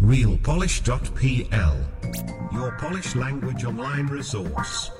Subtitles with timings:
[0.00, 1.74] realpolish.pl
[2.52, 4.90] Your Polish language online resource.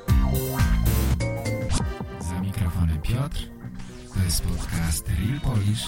[2.21, 3.39] Za mikrofonem Piotr.
[4.15, 5.87] To jest podcast Real Polish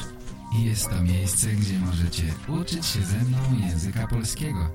[0.59, 3.39] i jest to miejsce, gdzie możecie uczyć się ze mną
[3.69, 4.71] języka polskiego.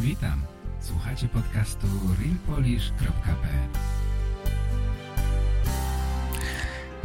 [0.00, 0.42] Witam.
[0.80, 1.86] Słuchacie podcastu
[2.20, 3.97] realpolish.pl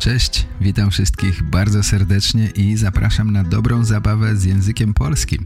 [0.04, 5.45] Cześć, witam wszystkich bardzo serdecznie i zapraszam na dobrą zabawę z językiem polskim.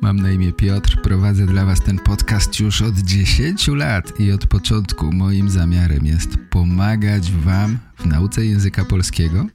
[0.00, 4.46] Mam na imię Piotr, prowadzę dla Was ten podcast już od 10 lat i od
[4.46, 9.46] początku moim zamiarem jest pomagać Wam w nauce języka polskiego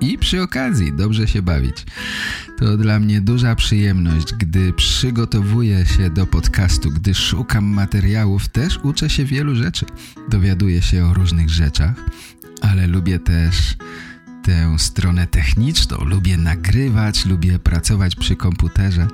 [0.00, 1.86] i przy okazji dobrze się bawić.
[2.58, 9.10] To dla mnie duża przyjemność, gdy przygotowuję się do podcastu, gdy szukam materiałów, też uczę
[9.10, 9.86] się wielu rzeczy.
[10.28, 11.94] Dowiaduję się o różnych rzeczach,
[12.60, 13.76] ale lubię też
[14.42, 15.96] tę stronę techniczną.
[16.04, 19.08] Lubię nagrywać, lubię pracować przy komputerze.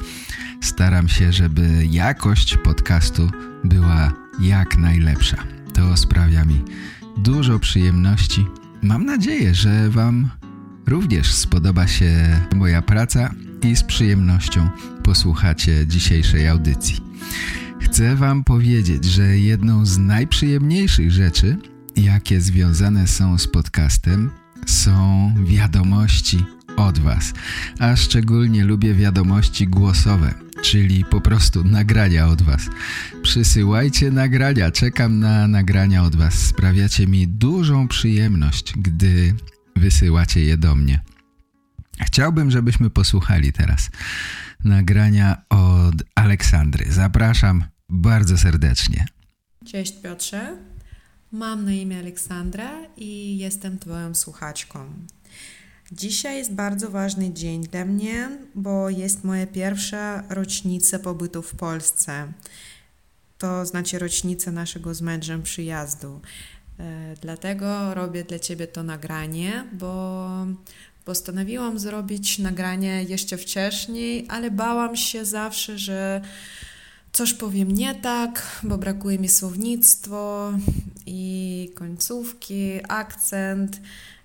[0.60, 3.30] Staram się, żeby jakość podcastu
[3.64, 5.36] była jak najlepsza.
[5.74, 6.62] To sprawia mi
[7.16, 8.46] dużo przyjemności.
[8.82, 10.30] Mam nadzieję, że Wam
[10.86, 14.68] również spodoba się moja praca i z przyjemnością
[15.02, 17.00] posłuchacie dzisiejszej audycji.
[17.80, 21.56] Chcę Wam powiedzieć, że jedną z najprzyjemniejszych rzeczy,
[21.96, 24.30] jakie związane są z podcastem,
[24.66, 26.44] są wiadomości
[26.76, 27.32] od Was,
[27.78, 32.62] a szczególnie lubię wiadomości głosowe, czyli po prostu nagrania od Was.
[33.22, 36.34] Przysyłajcie nagrania, czekam na nagrania od Was.
[36.34, 39.34] Sprawiacie mi dużą przyjemność, gdy
[39.76, 41.00] wysyłacie je do mnie.
[42.00, 43.90] Chciałbym, żebyśmy posłuchali teraz
[44.64, 46.92] nagrania od Aleksandry.
[46.92, 49.06] Zapraszam bardzo serdecznie.
[49.66, 50.56] Cześć Piotrze,
[51.34, 54.86] mam na imię Aleksandra i jestem Twoją słuchaczką.
[55.92, 62.32] Dzisiaj jest bardzo ważny dzień dla mnie, bo jest moja pierwsza rocznica pobytu w Polsce.
[63.38, 66.20] To znaczy rocznica naszego z mężem przyjazdu.
[66.78, 70.28] E, dlatego robię dla Ciebie to nagranie, bo
[71.04, 76.20] postanowiłam zrobić nagranie jeszcze wcześniej, ale bałam się zawsze, że
[77.14, 80.52] coś powiem nie tak, bo brakuje mi słownictwo
[81.06, 83.80] i końcówki, akcent,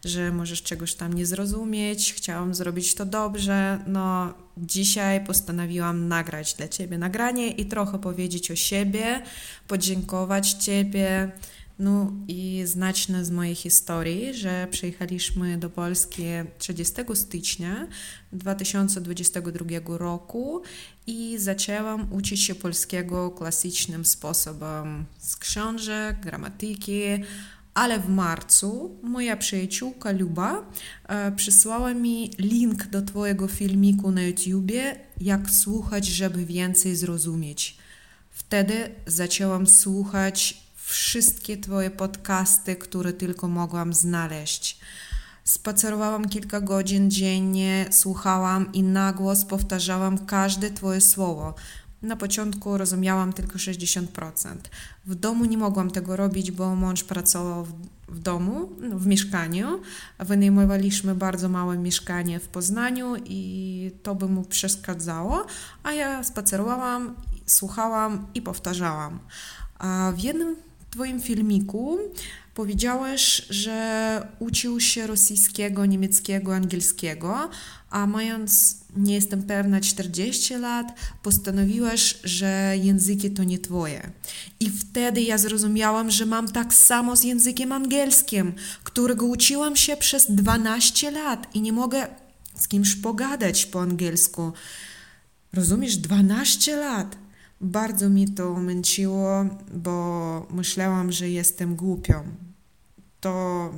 [0.05, 2.13] że możesz czegoś tam nie zrozumieć.
[2.13, 3.79] Chciałam zrobić to dobrze.
[3.87, 9.21] No, dzisiaj postanowiłam nagrać dla Ciebie nagranie i trochę powiedzieć o siebie,
[9.67, 11.31] podziękować Ciebie.
[11.79, 16.23] No i znaczne z mojej historii, że przyjechaliśmy do Polski
[16.57, 17.87] 30 stycznia
[18.33, 20.61] 2022 roku
[21.07, 27.01] i zaczęłam uczyć się polskiego klasycznym sposobem z książek, gramatyki,
[27.73, 30.65] ale w marcu moja przyjaciółka Luba
[31.07, 37.77] e, przysłała mi link do Twojego filmiku na YouTubie, jak słuchać, żeby więcej zrozumieć.
[38.31, 44.79] Wtedy zaczęłam słuchać wszystkie Twoje podcasty, które tylko mogłam znaleźć.
[45.43, 51.53] Spacerowałam kilka godzin dziennie, słuchałam i na głos powtarzałam każde Twoje słowo.
[52.01, 54.05] Na początku rozumiałam tylko 60%.
[55.05, 57.73] W domu nie mogłam tego robić, bo mąż pracował w,
[58.07, 59.81] w domu, w mieszkaniu.
[60.19, 65.45] Wynajmowaliśmy bardzo małe mieszkanie w Poznaniu i to by mu przeszkadzało,
[65.83, 69.19] a ja spacerowałam, słuchałam i powtarzałam.
[69.79, 71.97] A w jednym Twoim filmiku
[72.53, 77.49] powiedziałeś, że uczył się rosyjskiego, niemieckiego, angielskiego,
[77.89, 84.11] a mając, nie jestem pewna, 40 lat, postanowiłeś, że języki to nie twoje.
[84.59, 90.31] I wtedy ja zrozumiałam, że mam tak samo z językiem angielskim, którego uczyłam się przez
[90.31, 92.07] 12 lat i nie mogę
[92.55, 94.53] z kimś pogadać po angielsku.
[95.53, 97.28] Rozumiesz, 12 lat.
[97.61, 102.23] Bardzo mi to męczyło, bo myślałam, że jestem głupią.
[103.19, 103.73] To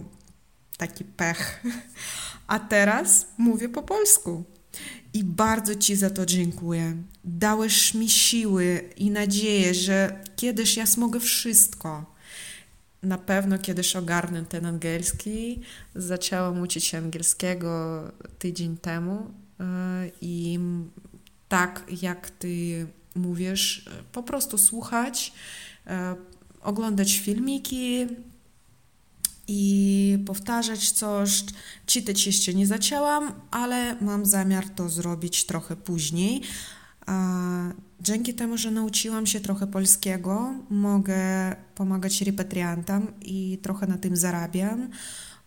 [0.77, 1.63] taki pech.
[2.47, 4.43] A teraz mówię po polsku.
[5.13, 6.97] I bardzo Ci za to dziękuję.
[7.23, 12.05] Dałeś mi siły i nadzieję, że kiedyś ja smogę wszystko.
[13.03, 15.61] Na pewno kiedyś ogarnę ten angielski.
[15.95, 18.01] Zaczęłam uczyć się angielskiego
[18.39, 19.63] tydzień temu e,
[20.21, 20.59] i
[21.49, 25.33] tak jak Ty mówisz, po prostu słuchać,
[25.87, 26.15] e,
[26.61, 28.07] oglądać filmiki
[29.47, 31.43] i powtarzać coś.
[31.85, 36.41] Czytać jeszcze nie zaczęłam, ale mam zamiar to zrobić trochę później.
[38.01, 44.89] Dzięki temu, że nauczyłam się trochę polskiego, mogę pomagać repatriantom i trochę na tym zarabiam,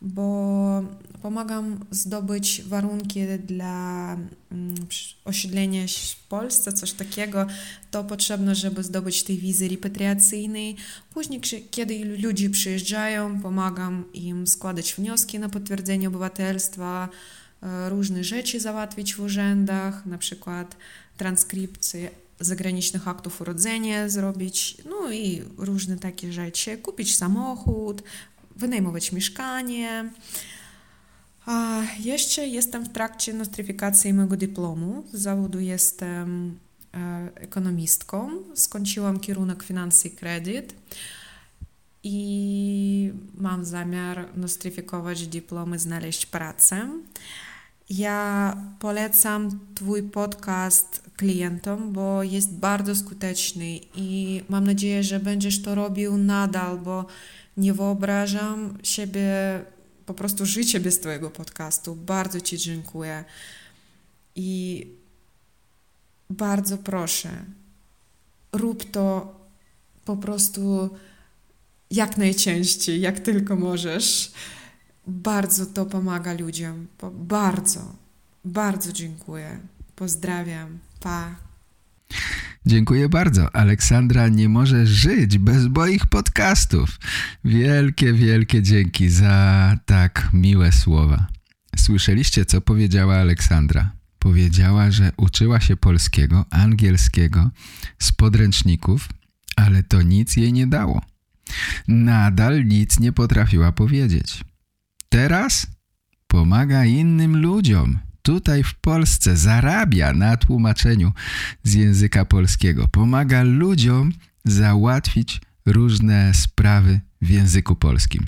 [0.05, 0.83] bo
[1.23, 4.17] pomagam zdobyć warunki dla
[4.53, 4.75] mm,
[5.25, 7.47] osiedlenia w Polsce, coś takiego.
[7.91, 10.77] To potrzebne, żeby zdobyć tej wizy repatriacyjnej.
[11.15, 11.41] Później,
[11.71, 17.09] kiedy ludzie przyjeżdżają, pomagam im składać wnioski na potwierdzenie obywatelstwa,
[17.63, 20.77] e, różne rzeczy załatwić w urzędach, na przykład
[21.17, 22.11] transkrypcję
[22.41, 28.03] zagranicznych aktów urodzenia zrobić, no i różne takie rzeczy, kupić samochód,
[28.57, 30.11] wynajmować mieszkanie.
[31.47, 35.05] A jeszcze jestem w trakcie nostryfikacji mojego dyplomu.
[35.13, 36.59] Z zawodu jestem
[36.95, 38.31] e, ekonomistką.
[38.55, 40.75] Skończyłam kierunek finanse i kredyt
[42.03, 46.89] i mam zamiar nostryfikować dyplom i znaleźć pracę.
[47.91, 55.75] Ja polecam Twój podcast klientom, bo jest bardzo skuteczny i mam nadzieję, że będziesz to
[55.75, 57.07] robił nadal, bo
[57.57, 59.31] nie wyobrażam siebie
[60.07, 61.97] po prostu życie bez Twojego podcastu.
[61.97, 63.25] Bardzo Ci dziękuję
[64.37, 64.87] i
[66.31, 67.45] bardzo proszę,
[68.53, 69.35] rób to
[70.05, 70.91] po prostu
[71.91, 74.33] jak najczęściej, jak tylko możesz.
[75.07, 76.87] Bardzo to pomaga ludziom.
[77.13, 77.95] Bardzo,
[78.45, 79.61] bardzo dziękuję.
[79.97, 80.79] Pozdrawiam.
[81.01, 81.54] Pa.
[82.67, 83.57] Dziękuję bardzo.
[83.57, 86.99] Aleksandra nie może żyć bez moich podcastów.
[87.45, 91.27] Wielkie, wielkie dzięki za tak miłe słowa.
[91.77, 93.93] Słyszeliście, co powiedziała Aleksandra?
[94.19, 97.51] Powiedziała, że uczyła się polskiego, angielskiego
[97.99, 99.09] z podręczników,
[99.57, 101.03] ale to nic jej nie dało.
[101.89, 104.45] Nadal nic nie potrafiła powiedzieć.
[105.09, 105.67] Teraz
[106.27, 111.13] pomaga innym ludziom tutaj w Polsce zarabia na tłumaczeniu
[111.63, 112.89] z języka polskiego.
[112.89, 114.13] Pomaga ludziom
[114.45, 118.25] załatwić różne sprawy w języku polskim.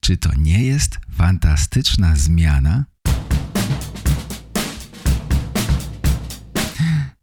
[0.00, 2.84] Czy to nie jest fantastyczna zmiana?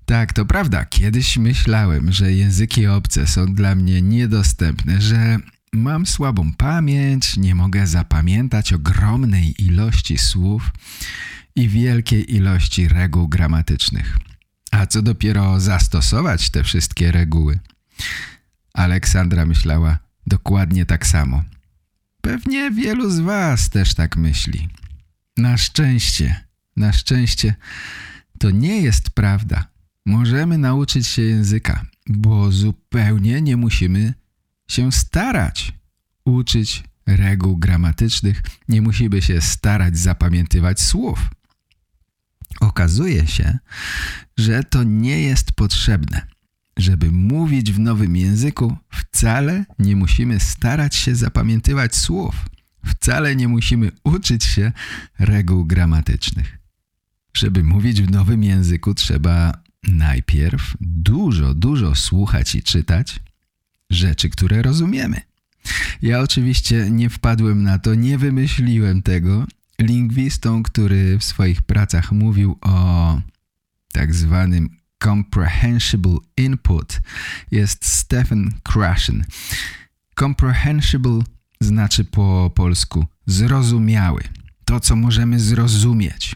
[0.06, 0.86] Tak, to prawda.
[0.86, 5.38] Kiedyś myślałem, że języki obce są dla mnie niedostępne, że
[5.74, 10.72] mam słabą pamięć, nie mogę zapamiętać ogromnej ilości słów
[11.56, 14.18] i wielkiej ilości reguł gramatycznych.
[14.72, 17.60] A co dopiero zastosować te wszystkie reguły?
[18.74, 19.98] Aleksandra myślała
[20.28, 21.44] dokładnie tak samo.
[22.22, 24.70] Pewnie wielu z was też tak myśli.
[25.38, 27.56] Na szczęście, na szczęście
[28.40, 29.68] to nie jest prawda.
[30.06, 34.14] Możemy nauczyć się języka, bo zupełnie nie musimy
[34.68, 35.74] się starać
[36.26, 41.30] uczyć reguł gramatycznych, nie musimy się starać zapamiętywać słów.
[42.60, 43.58] Okazuje się,
[44.38, 46.28] że to nie jest potrzebne.
[46.78, 52.36] Żeby mówić w nowym języku, wcale nie musimy starać się zapamiętywać słów.
[52.86, 54.72] Wcale nie musimy uczyć się
[55.20, 56.58] reguł gramatycznych.
[57.34, 59.54] Żeby mówić w nowym języku, trzeba
[59.84, 63.20] najpierw dużo, dużo słuchać i czytać
[63.90, 65.22] rzeczy, które rozumiemy.
[66.02, 69.46] Ja oczywiście nie wpadłem na to, nie wymyśliłem tego
[69.80, 73.22] lingwistą, który w swoich pracach mówił o
[73.92, 74.70] tak zwanym
[75.04, 77.02] comprehensible input
[77.52, 79.26] jest Stephen Krashen.
[80.20, 81.20] Comprehensible
[81.62, 84.24] znaczy po polsku zrozumiały.
[84.66, 86.36] To, co możemy zrozumieć.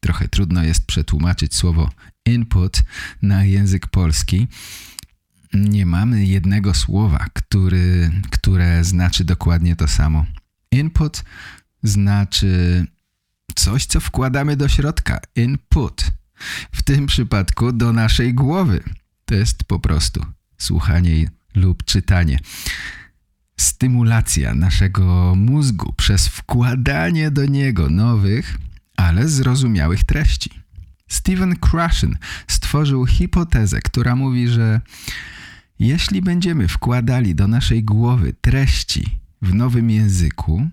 [0.00, 1.90] Trochę trudno jest przetłumaczyć słowo
[2.26, 2.82] input
[3.22, 4.48] na język polski.
[5.54, 10.26] Nie mamy jednego słowa, który, które znaczy dokładnie to samo.
[10.70, 11.24] Input
[11.82, 12.86] znaczy
[13.54, 15.20] coś, co wkładamy do środka.
[15.36, 16.04] Input.
[16.72, 18.82] W tym przypadku do naszej głowy.
[19.24, 20.26] To jest po prostu
[20.58, 22.38] słuchanie lub czytanie.
[23.56, 28.58] Stymulacja naszego mózgu przez wkładanie do niego nowych,
[28.96, 30.50] ale zrozumiałych treści.
[31.08, 32.18] Stephen Krashen
[32.48, 34.80] stworzył hipotezę, która mówi, że
[35.78, 40.68] jeśli będziemy wkładali do naszej głowy treści w nowym języku,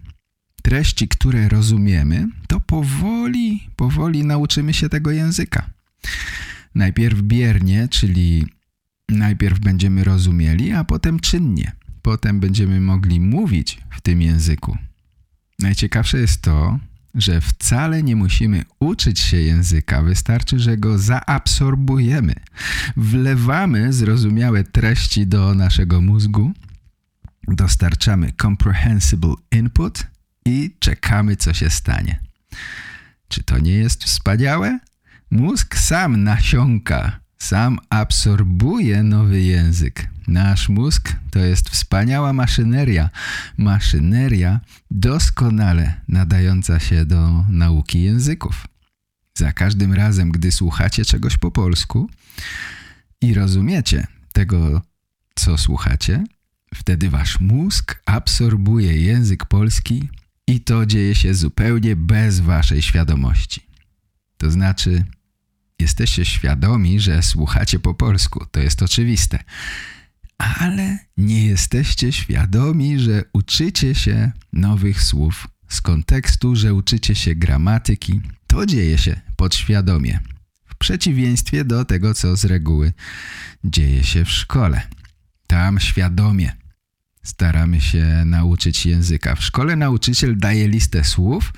[0.65, 5.69] treści, które rozumiemy, to powoli, powoli nauczymy się tego języka.
[6.75, 8.45] Najpierw biernie, czyli
[9.09, 11.71] najpierw będziemy rozumieli, a potem czynnie.
[12.01, 14.77] Potem będziemy mogli mówić w tym języku.
[15.59, 16.79] Najciekawsze jest to,
[17.15, 22.33] że wcale nie musimy uczyć się języka, wystarczy, że go zaabsorbujemy.
[22.97, 26.53] Wlewamy zrozumiałe treści do naszego mózgu,
[27.47, 30.14] dostarczamy comprehensible input
[30.45, 32.19] i czekamy, co się stanie.
[33.27, 34.79] Czy to nie jest wspaniałe?
[35.31, 40.09] Mózg sam nasiąka, sam absorbuje nowy język.
[40.27, 43.09] Nasz mózg to jest wspaniała maszyneria.
[43.57, 44.59] Maszyneria
[44.91, 48.67] doskonale nadająca się do nauki języków.
[49.37, 52.09] Za każdym razem, gdy słuchacie czegoś po polsku
[53.21, 54.81] i rozumiecie tego,
[55.35, 56.23] co słuchacie,
[56.75, 60.09] wtedy wasz mózg absorbuje język polski
[60.47, 63.61] i to dzieje się zupełnie bez waszej świadomości.
[64.37, 65.05] To znaczy,
[65.79, 69.39] jesteście świadomi, że słuchacie po polsku, to jest oczywiste.
[70.37, 78.21] Ale nie jesteście świadomi, że uczycie się nowych słów z kontekstu, że uczycie się gramatyki.
[78.47, 80.19] To dzieje się podświadomie,
[80.65, 82.93] w przeciwieństwie do tego, co z reguły
[83.63, 84.81] dzieje się w szkole.
[85.47, 86.51] Tam świadomie
[87.25, 89.35] staramy się nauczyć języka.
[89.35, 91.53] W szkole nauczyciel daje listę słów,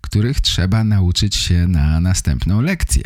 [0.00, 3.02] których trzeba nauczyć się na następną lekcję.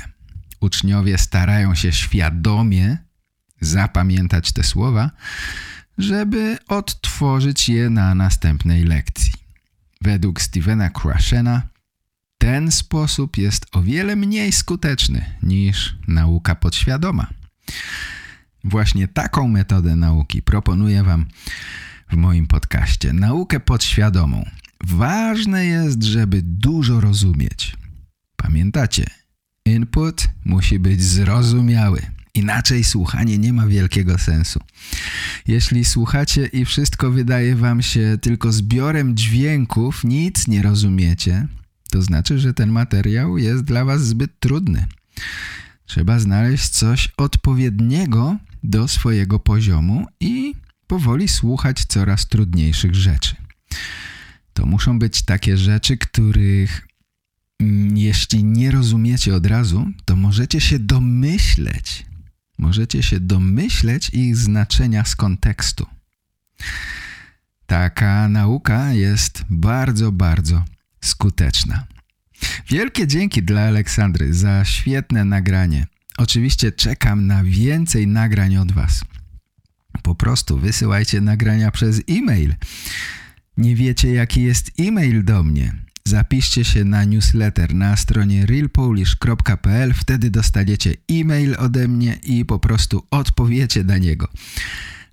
[0.61, 2.99] Uczniowie starają się świadomie
[3.61, 5.11] zapamiętać te słowa,
[5.99, 9.33] żeby odtworzyć je na następnej lekcji.
[10.01, 11.63] Według Stevena Krashena
[12.39, 17.27] ten sposób jest o wiele mniej skuteczny niż nauka podświadoma.
[18.65, 21.27] Właśnie taką metodę nauki proponuję Wam
[22.11, 23.13] w moim podcaście.
[23.13, 24.45] Naukę podświadomą.
[24.85, 27.77] Ważne jest, żeby dużo rozumieć.
[28.37, 29.07] Pamiętacie,
[29.65, 32.03] input musi być zrozumiały.
[32.35, 34.61] Inaczej słuchanie nie ma wielkiego sensu.
[35.47, 41.47] Jeśli słuchacie i wszystko wydaje wam się tylko zbiorem dźwięków, nic nie rozumiecie,
[41.91, 44.87] to znaczy, że ten materiał jest dla was zbyt trudny.
[45.87, 50.55] Trzeba znaleźć coś odpowiedniego do swojego poziomu i
[50.87, 53.37] powoli słuchać coraz trudniejszych rzeczy.
[54.53, 56.89] To muszą być takie rzeczy, których
[57.61, 62.07] mm, jeśli nie rozumiecie od razu, to możecie się domyśleć.
[62.59, 65.87] Możecie się domyśleć ich znaczenia z kontekstu.
[67.67, 70.65] Taka nauka jest bardzo, bardzo
[71.01, 71.87] skuteczna.
[72.69, 75.87] Wielkie dzięki dla Aleksandry za świetne nagranie.
[76.19, 79.05] Oczywiście czekam na więcej nagrań od Was.
[80.07, 82.55] Po prostu wysyłajcie nagrania przez e-mail.
[83.57, 85.75] Nie wiecie jaki jest e-mail do mnie?
[86.05, 93.07] Zapiszcie się na newsletter na stronie realpolish.pl, wtedy dostaniecie e-mail ode mnie i po prostu
[93.11, 94.29] odpowiecie na niego.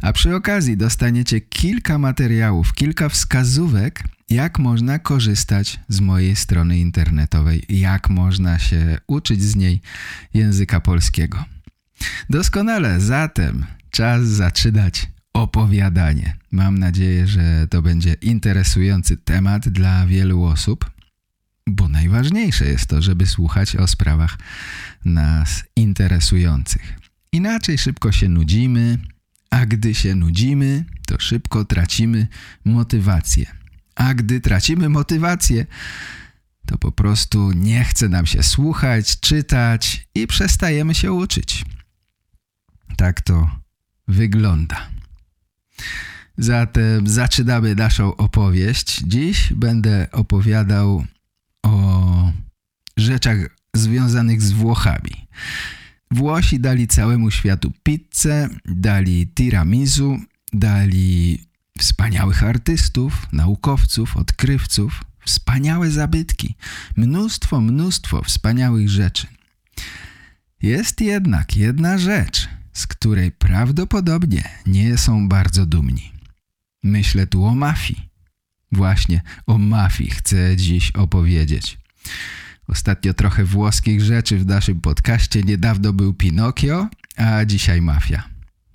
[0.02, 7.66] A przy okazji dostaniecie kilka materiałów, kilka wskazówek, jak można korzystać z mojej strony internetowej,
[7.70, 9.82] jak można się uczyć z niej
[10.34, 11.46] języka polskiego.
[12.30, 16.38] Doskonale, zatem czas zaczynać opowiadanie.
[16.52, 20.92] Mam nadzieję, że to będzie interesujący temat dla wielu osób,
[21.68, 24.38] bo najważniejsze jest to, żeby słuchać o sprawach
[25.06, 27.00] nas interesujących.
[27.32, 28.98] Inaczej szybko się nudzimy,
[29.50, 32.28] a gdy się nudzimy, to szybko tracimy
[32.66, 33.46] motywację.
[33.96, 35.66] A gdy tracimy motywację,
[36.66, 41.66] to po prostu nie chce nam się słuchać, czytać i przestajemy się uczyć.
[42.98, 43.63] Tak to
[44.08, 44.90] wygląda.
[46.38, 49.02] Zatem zaczynamy naszą opowieść.
[49.08, 51.06] Dziś będę opowiadał
[51.64, 52.32] o
[52.98, 53.38] rzeczach
[53.76, 55.28] związanych z Włochami.
[56.12, 60.18] Włosi dali całemu światu pizzę, dali tiramisu,
[60.54, 61.40] dali
[61.80, 66.56] wspaniałych artystów, naukowców, odkrywców, wspaniałe zabytki,
[66.98, 69.28] mnóstwo, mnóstwo wspaniałych rzeczy.
[70.62, 76.12] Jest jednak jedna rzecz, z której prawdopodobnie nie są bardzo dumni.
[76.84, 78.10] Myślę tu o mafii.
[78.72, 81.78] Właśnie o mafii chcę dziś opowiedzieć.
[82.68, 85.44] Ostatnio trochę włoskich rzeczy w naszym podcaście.
[85.44, 86.88] Niedawno był Pinokio,
[87.18, 88.24] a dzisiaj mafia.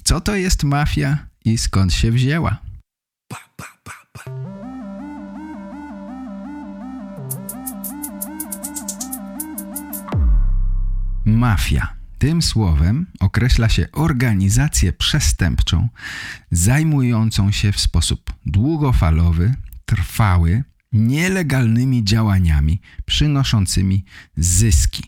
[0.04, 2.58] Co to jest mafia i skąd się wzięła?
[11.24, 11.97] Mafia.
[12.18, 15.88] Tym słowem określa się organizację przestępczą
[16.50, 24.04] zajmującą się w sposób długofalowy, trwały, nielegalnymi działaniami przynoszącymi
[24.36, 25.02] zyski,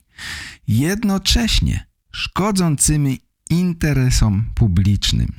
[0.69, 5.33] jednocześnie szkodzącymi interesom publicznym.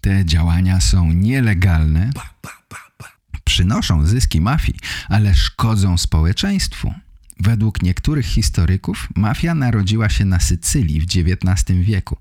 [0.00, 2.10] Te działania są nielegalne,
[3.44, 6.94] przynoszą zyski mafii, ale szkodzą społeczeństwu.
[7.42, 12.16] Według niektórych historyków mafia narodziła się na Sycylii w XIX wieku.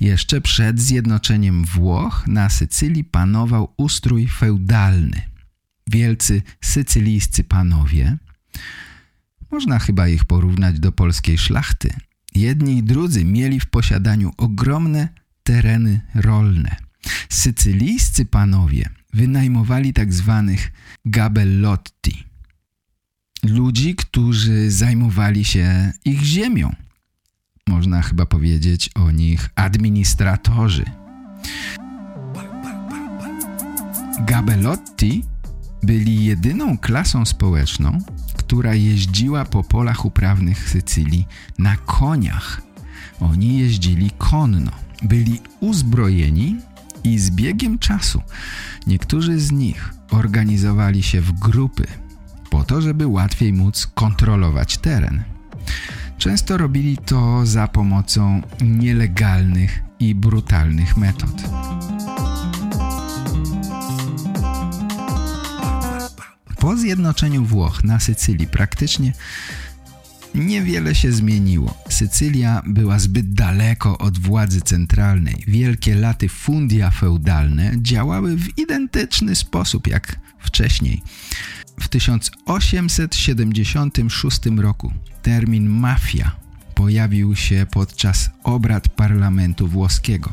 [0.00, 5.22] Jeszcze przed zjednoczeniem Włoch na Sycylii panował ustrój feudalny.
[5.86, 8.16] Wielcy sycylijscy panowie,
[9.50, 11.90] można chyba ich porównać do polskiej szlachty,
[12.34, 15.08] jedni i drudzy mieli w posiadaniu ogromne
[15.42, 16.76] tereny rolne.
[17.28, 20.72] Sycylijscy panowie wynajmowali tak zwanych
[21.04, 22.24] gabellotti,
[23.44, 26.74] ludzi, którzy zajmowali się ich ziemią.
[27.66, 30.84] Można chyba powiedzieć o nich administratorzy.
[34.20, 35.24] Gabelotti
[35.82, 37.98] byli jedyną klasą społeczną,
[38.36, 41.26] która jeździła po polach uprawnych Sycylii
[41.58, 42.62] na koniach.
[43.20, 44.72] Oni jeździli konno,
[45.02, 46.56] byli uzbrojeni
[47.04, 48.22] i z biegiem czasu
[48.86, 51.86] niektórzy z nich organizowali się w grupy
[52.54, 55.24] po to, żeby łatwiej móc kontrolować teren.
[56.18, 61.42] Często robili to za pomocą nielegalnych i brutalnych metod.
[66.58, 69.12] Po zjednoczeniu Włoch na Sycylii praktycznie
[70.34, 71.74] niewiele się zmieniło.
[71.88, 75.44] Sycylia była zbyt daleko od władzy centralnej.
[75.46, 81.02] Wielkie laty fundia feudalne działały w identyczny sposób jak wcześniej.
[81.80, 86.36] W 1876 roku termin mafia
[86.74, 90.32] pojawił się podczas obrad parlamentu włoskiego.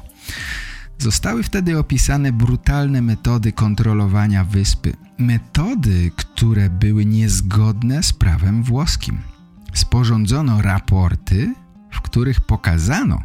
[0.98, 4.94] Zostały wtedy opisane brutalne metody kontrolowania wyspy.
[5.18, 9.31] Metody, które były niezgodne z prawem włoskim.
[9.74, 11.56] Sporządzono raporty,
[11.92, 13.22] w których pokazano,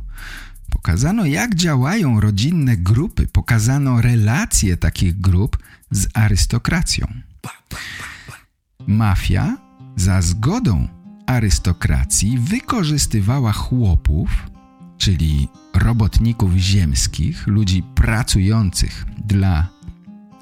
[0.70, 5.58] pokazano jak działają rodzinne grupy, pokazano relacje takich grup
[5.90, 7.06] z arystokracją.
[8.86, 9.56] Mafia
[9.96, 10.88] za zgodą
[11.26, 14.30] arystokracji wykorzystywała chłopów,
[14.98, 19.68] czyli robotników ziemskich, ludzi pracujących dla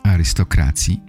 [0.02, 1.00] arystokracji,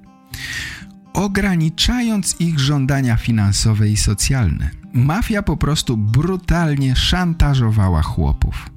[1.15, 4.69] ograniczając ich żądania finansowe i socjalne.
[4.93, 8.69] Mafia po prostu brutalnie szantażowała chłopów.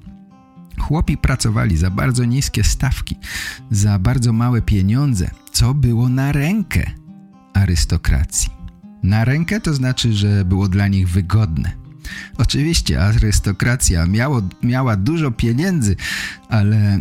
[0.79, 3.17] Chłopi pracowali za bardzo niskie stawki,
[3.71, 6.91] za bardzo małe pieniądze, co było na rękę
[7.55, 8.51] arystokracji.
[9.03, 11.73] Na rękę to znaczy, że było dla nich wygodne.
[12.39, 15.97] Oczywiście arystokracja miało, miała dużo pieniędzy,
[16.49, 17.01] ale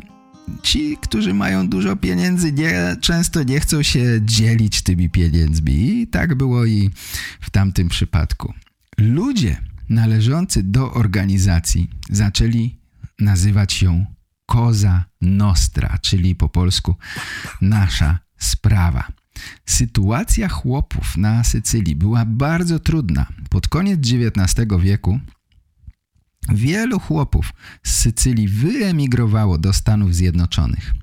[0.64, 6.02] ci, którzy mają dużo pieniędzy, nie, często nie chcą się dzielić tymi pieniędzmi.
[6.02, 6.90] I tak było i
[7.42, 8.54] w tamtym przypadku.
[8.98, 12.78] Ludzie należący do organizacji zaczęli
[13.20, 14.06] nazywać ją
[14.46, 16.96] Koza Nostra, czyli po polsku
[17.62, 19.08] nasza sprawa.
[19.66, 23.26] Sytuacja chłopów na Sycylii była bardzo trudna.
[23.50, 25.20] Pod koniec XIX wieku
[26.54, 30.94] wielu chłopów z Sycylii wyemigrowało do Stanów Zjednoczonych.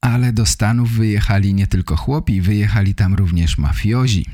[0.00, 4.26] Ale do Stanów wyjechali nie tylko chłopi, wyjechali tam również mafiozi,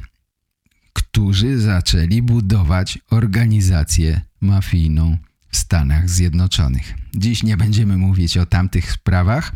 [0.92, 5.18] którzy zaczęli budować organizację mafijną
[5.50, 6.94] w Stanach Zjednoczonych.
[7.14, 9.52] Dziś nie będziemy mówić o tamtych sprawach,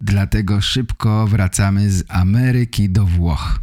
[0.00, 3.60] Dlatego szybko wracamy z Ameryki do Włoch.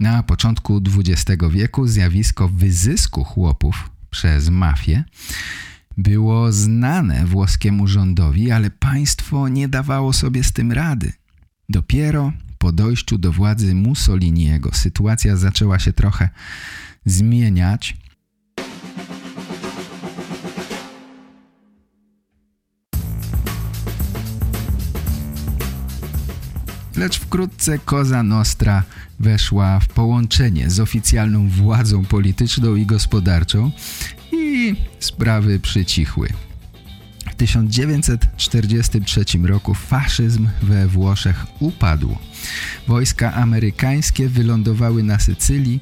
[0.00, 5.04] Na początku XX wieku zjawisko wyzysku chłopów przez mafię
[5.98, 11.12] było znane włoskiemu rządowi, ale państwo nie dawało sobie z tym rady.
[11.68, 16.28] Dopiero po dojściu do władzy Mussoliniego sytuacja zaczęła się trochę
[17.04, 17.96] zmieniać
[26.96, 28.82] lecz wkrótce Koza Nostra
[29.20, 33.70] weszła w połączenie z oficjalną władzą polityczną i gospodarczą
[34.32, 36.28] i sprawy przycichły.
[37.30, 42.16] W 1943 roku faszyzm we Włoszech upadł.
[42.88, 45.80] Wojska amerykańskie wylądowały na Sycylii.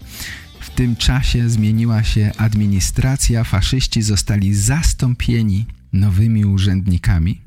[0.61, 7.41] W tym czasie zmieniła się administracja, faszyści zostali zastąpieni nowymi urzędnikami.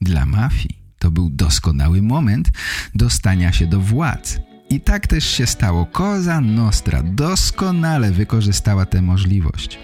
[0.00, 2.50] Dla mafii to był doskonały moment
[2.94, 4.49] do stania się do władz.
[4.70, 5.86] I tak też się stało.
[5.86, 9.78] Koza Nostra doskonale wykorzystała tę możliwość.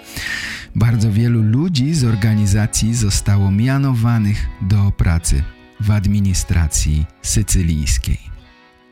[0.74, 5.42] Bardzo wielu ludzi z organizacji zostało mianowanych do pracy
[5.80, 8.18] w administracji sycylijskiej.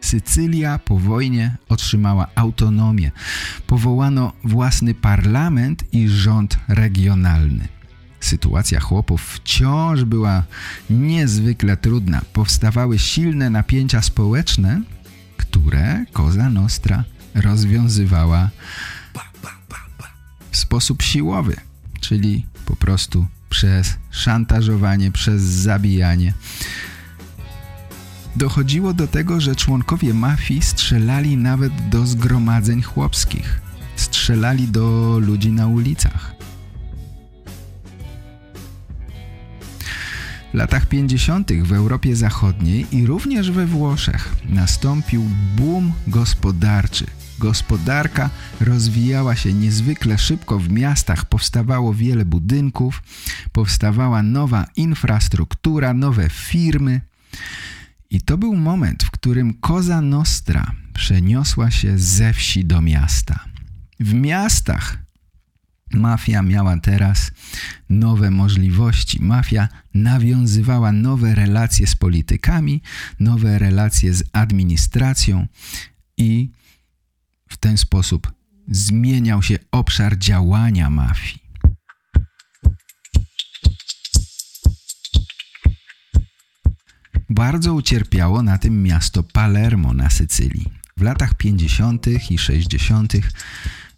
[0.00, 3.10] Sycylia po wojnie otrzymała autonomię.
[3.66, 7.68] Powołano własny parlament i rząd regionalny.
[8.20, 10.42] Sytuacja chłopów wciąż była
[10.90, 12.20] niezwykle trudna.
[12.32, 14.80] Powstawały silne napięcia społeczne,
[15.36, 18.50] które Koza Nostra rozwiązywała
[20.50, 21.56] w sposób siłowy,
[22.00, 26.34] czyli po prostu przez szantażowanie, przez zabijanie.
[28.36, 33.60] Dochodziło do tego, że członkowie mafii strzelali nawet do zgromadzeń chłopskich.
[33.96, 36.33] Strzelali do ludzi na ulicach.
[40.54, 41.52] Latach 50.
[41.52, 47.06] w Europie Zachodniej i również we Włoszech nastąpił boom gospodarczy.
[47.38, 53.02] Gospodarka rozwijała się niezwykle szybko w miastach, powstawało wiele budynków,
[53.52, 57.00] powstawała nowa infrastruktura, nowe firmy.
[58.10, 63.44] I to był moment, w którym Koza Nostra przeniosła się ze wsi do miasta.
[64.00, 65.03] W miastach
[65.94, 67.30] Mafia miała teraz
[67.88, 69.22] nowe możliwości.
[69.22, 72.82] Mafia nawiązywała nowe relacje z politykami,
[73.20, 75.46] nowe relacje z administracją
[76.16, 76.50] i
[77.48, 78.32] w ten sposób
[78.68, 81.44] zmieniał się obszar działania mafii.
[87.30, 90.72] Bardzo ucierpiało na tym miasto Palermo na Sycylii.
[90.96, 92.06] W latach 50.
[92.30, 93.12] i 60.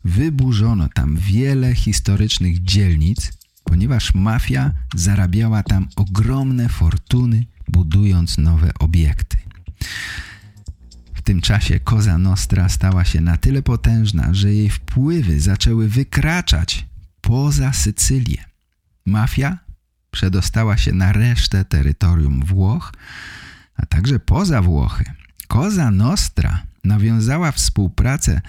[0.06, 3.32] wyburzono tam wiele historycznych dzielnic,
[3.64, 9.36] ponieważ mafia zarabiała tam ogromne fortuny, budując nowe obiekty.
[11.14, 16.86] W tym czasie Koza Nostra stała się na tyle potężna, że jej wpływy zaczęły wykraczać
[17.20, 18.44] poza Sycylię.
[19.06, 19.58] Mafia
[20.10, 22.92] przedostała się na resztę terytorium Włoch,
[23.76, 25.04] a także poza Włochy.
[25.48, 28.40] Koza Nostra nawiązała współpracę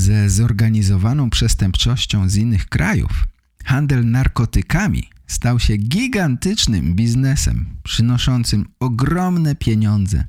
[0.00, 3.26] ze zorganizowaną przestępczością z innych krajów.
[3.64, 10.24] Handel narkotykami stał się gigantycznym biznesem, przynoszącym ogromne pieniądze.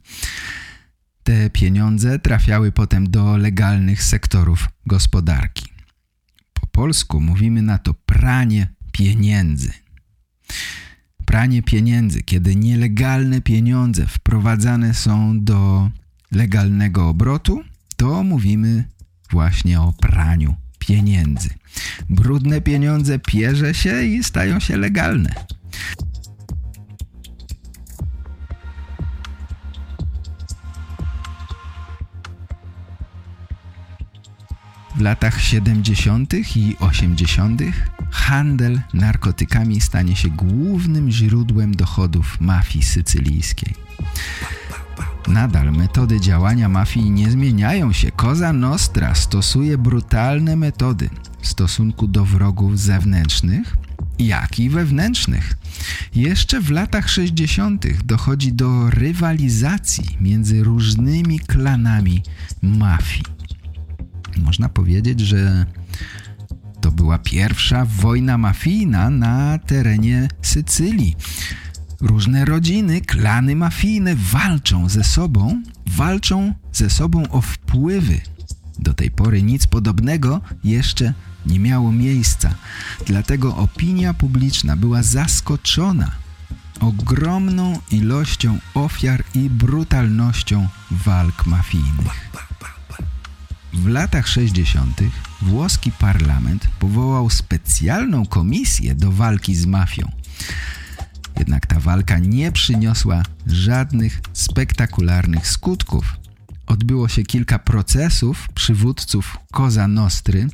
[1.23, 5.65] Te pieniądze trafiały potem do legalnych sektorów gospodarki.
[6.53, 9.71] Po polsku mówimy na to pranie pieniędzy.
[11.25, 15.89] Pranie pieniędzy, kiedy nielegalne pieniądze wprowadzane są do
[16.31, 17.63] legalnego obrotu,
[17.95, 18.83] to mówimy
[19.29, 21.49] właśnie o praniu pieniędzy.
[22.09, 25.29] Brudne pieniądze pierze się i stają się legalne.
[34.95, 36.33] W latach 70.
[36.55, 37.61] i 80.
[38.11, 43.73] handel narkotykami stanie się głównym źródłem dochodów mafii sycylijskiej.
[45.29, 48.11] Nadal metody działania mafii nie zmieniają się.
[48.11, 51.09] Koza Nostra stosuje brutalne metody
[51.41, 53.77] w stosunku do wrogów zewnętrznych,
[54.19, 55.57] jak i wewnętrznych.
[56.15, 58.03] Jeszcze w latach 60.
[58.03, 62.23] dochodzi do rywalizacji między różnymi klanami
[62.61, 63.23] mafii.
[64.37, 65.65] Można powiedzieć, że
[66.81, 71.15] to była pierwsza wojna mafijna na terenie Sycylii.
[72.01, 78.21] Różne rodziny, klany mafijne walczą ze sobą, walczą ze sobą o wpływy.
[78.79, 81.13] Do tej pory nic podobnego jeszcze
[81.45, 82.55] nie miało miejsca.
[83.05, 86.11] Dlatego opinia publiczna była zaskoczona
[86.79, 92.29] ogromną ilością ofiar i brutalnością walk mafijnych.
[93.73, 95.01] W latach 60.
[95.41, 100.11] włoski parlament powołał specjalną komisję do walki z mafią.
[101.39, 106.17] Jednak ta walka nie przyniosła żadnych spektakularnych skutków.
[106.67, 110.47] Odbyło się kilka procesów przywódców Koza Nostry,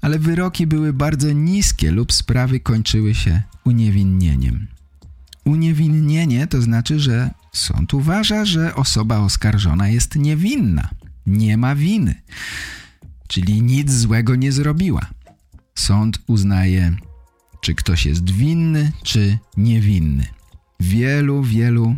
[0.00, 4.66] ale wyroki były bardzo niskie lub sprawy kończyły się uniewinnieniem.
[5.44, 10.88] Uniewinnienie to znaczy, że sąd uważa, że osoba oskarżona jest niewinna,
[11.26, 12.14] nie ma winy,
[13.28, 15.06] czyli nic złego nie zrobiła.
[15.74, 16.96] Sąd uznaje
[17.62, 20.26] czy ktoś jest winny, czy niewinny.
[20.80, 21.96] Wielu, wielu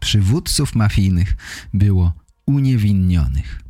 [0.00, 1.36] przywódców mafijnych
[1.74, 2.12] było
[2.46, 3.60] uniewinnionych.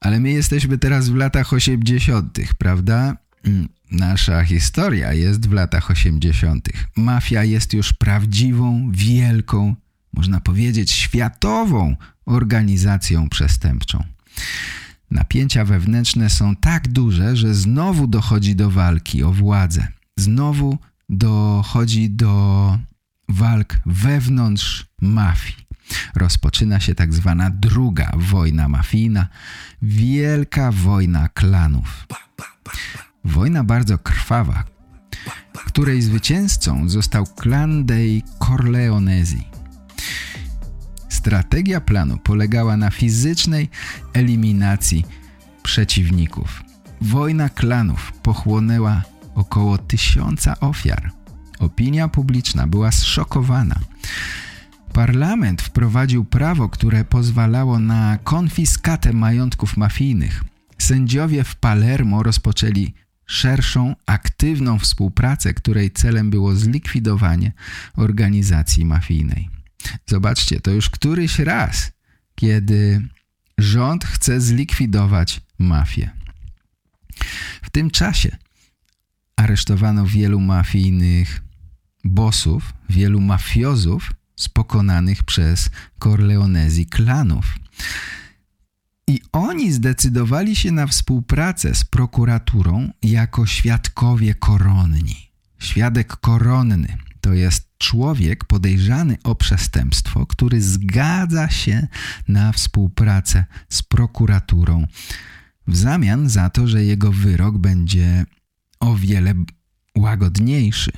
[0.00, 3.16] Ale my jesteśmy teraz w latach 80., prawda?
[3.44, 6.68] Mm, nasza historia jest w latach 80.
[6.96, 9.74] Mafia jest już prawdziwą, wielką,
[10.12, 11.96] można powiedzieć światową
[12.26, 14.04] organizacją przestępczą.
[15.10, 19.88] Napięcia wewnętrzne są tak duże, że znowu dochodzi do walki o władzę.
[20.16, 22.78] Znowu dochodzi do
[23.28, 25.66] walk wewnątrz mafii.
[26.14, 29.26] Rozpoczyna się tak zwana druga wojna mafijna,
[29.82, 32.06] wielka wojna klanów.
[33.24, 34.64] Wojna bardzo krwawa,
[35.66, 39.55] której zwycięzcą został klan dei Corleonesi.
[41.26, 43.68] Strategia planu polegała na fizycznej
[44.12, 45.04] eliminacji
[45.62, 46.62] przeciwników.
[47.00, 49.02] Wojna klanów pochłonęła
[49.34, 51.12] około tysiąca ofiar.
[51.58, 53.80] Opinia publiczna była zszokowana.
[54.92, 60.44] Parlament wprowadził prawo, które pozwalało na konfiskatę majątków mafijnych.
[60.78, 62.94] Sędziowie w Palermo rozpoczęli
[63.26, 67.52] szerszą, aktywną współpracę, której celem było zlikwidowanie
[67.96, 69.55] organizacji mafijnej.
[70.06, 71.92] Zobaczcie, to już któryś raz,
[72.34, 73.08] kiedy
[73.58, 76.10] rząd chce zlikwidować mafię.
[77.62, 78.36] W tym czasie
[79.36, 81.42] aresztowano wielu mafijnych
[82.04, 87.58] bossów, wielu mafiozów z pokonanych przez Corleonezi klanów.
[89.08, 95.30] I oni zdecydowali się na współpracę z prokuraturą jako świadkowie koronni.
[95.58, 101.86] Świadek koronny to jest człowiek podejrzany o przestępstwo, który zgadza się
[102.28, 104.86] na współpracę z prokuraturą
[105.66, 108.26] w zamian za to, że jego wyrok będzie
[108.80, 109.34] o wiele
[109.96, 110.92] łagodniejszy.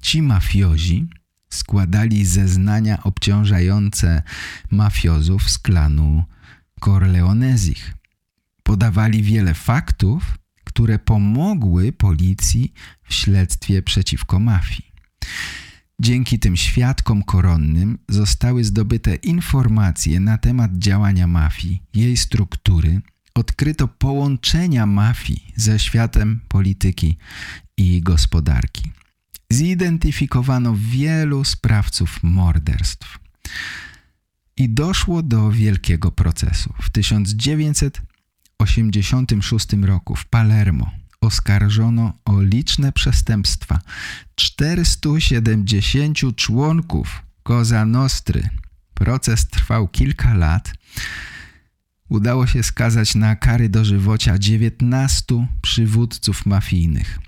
[0.00, 1.08] Ci mafiozi
[1.50, 4.22] składali zeznania obciążające
[4.70, 6.24] mafiozów z klanu
[6.80, 7.94] Corleonezich.
[8.62, 14.92] Podawali wiele faktów, które pomogły policji w śledztwie przeciwko mafii.
[16.04, 23.00] Dzięki tym świadkom koronnym zostały zdobyte informacje na temat działania mafii, jej struktury,
[23.34, 27.16] odkryto połączenia mafii ze światem polityki
[27.76, 28.90] i gospodarki.
[29.50, 33.18] Zidentyfikowano wielu sprawców morderstw.
[34.56, 36.74] I doszło do wielkiego procesu.
[36.82, 43.80] W 1986 roku w Palermo oskarżono o liczne przestępstwa
[44.34, 48.48] 470 członków Cosa Nostry.
[48.94, 50.74] Proces trwał kilka lat.
[52.08, 57.18] Udało się skazać na kary dożywocia 19 przywódców mafijnych.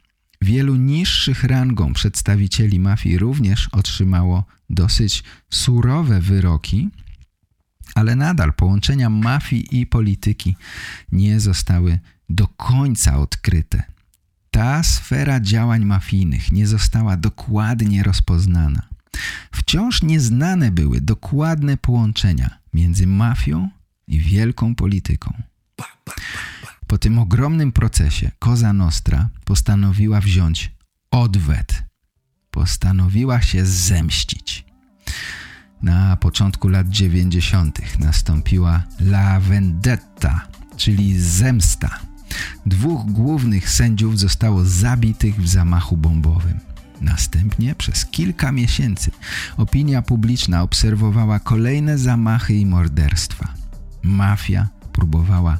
[0.42, 6.90] Wielu niższych rangą przedstawicieli mafii również otrzymało dosyć surowe wyroki,
[7.94, 10.56] ale nadal połączenia mafii i polityki
[11.12, 13.82] nie zostały do końca odkryte.
[14.50, 18.82] Ta sfera działań mafijnych nie została dokładnie rozpoznana.
[19.52, 23.68] Wciąż nieznane były dokładne połączenia między mafią
[24.08, 25.42] i wielką polityką.
[26.86, 30.72] Po tym ogromnym procesie Koza Nostra postanowiła wziąć
[31.10, 31.84] odwet.
[32.50, 34.64] Postanowiła się zemścić.
[35.84, 37.98] Na początku lat 90.
[37.98, 42.00] nastąpiła La Vendetta, czyli zemsta.
[42.66, 46.60] Dwóch głównych sędziów zostało zabitych w zamachu bombowym.
[47.00, 49.10] Następnie przez kilka miesięcy
[49.56, 53.54] opinia publiczna obserwowała kolejne zamachy i morderstwa.
[54.02, 55.58] Mafia próbowała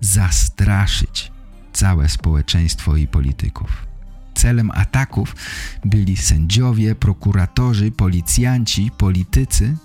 [0.00, 1.32] zastraszyć
[1.72, 3.89] całe społeczeństwo i polityków.
[4.34, 5.36] Celem ataków
[5.84, 9.76] byli sędziowie, prokuratorzy, policjanci, politycy.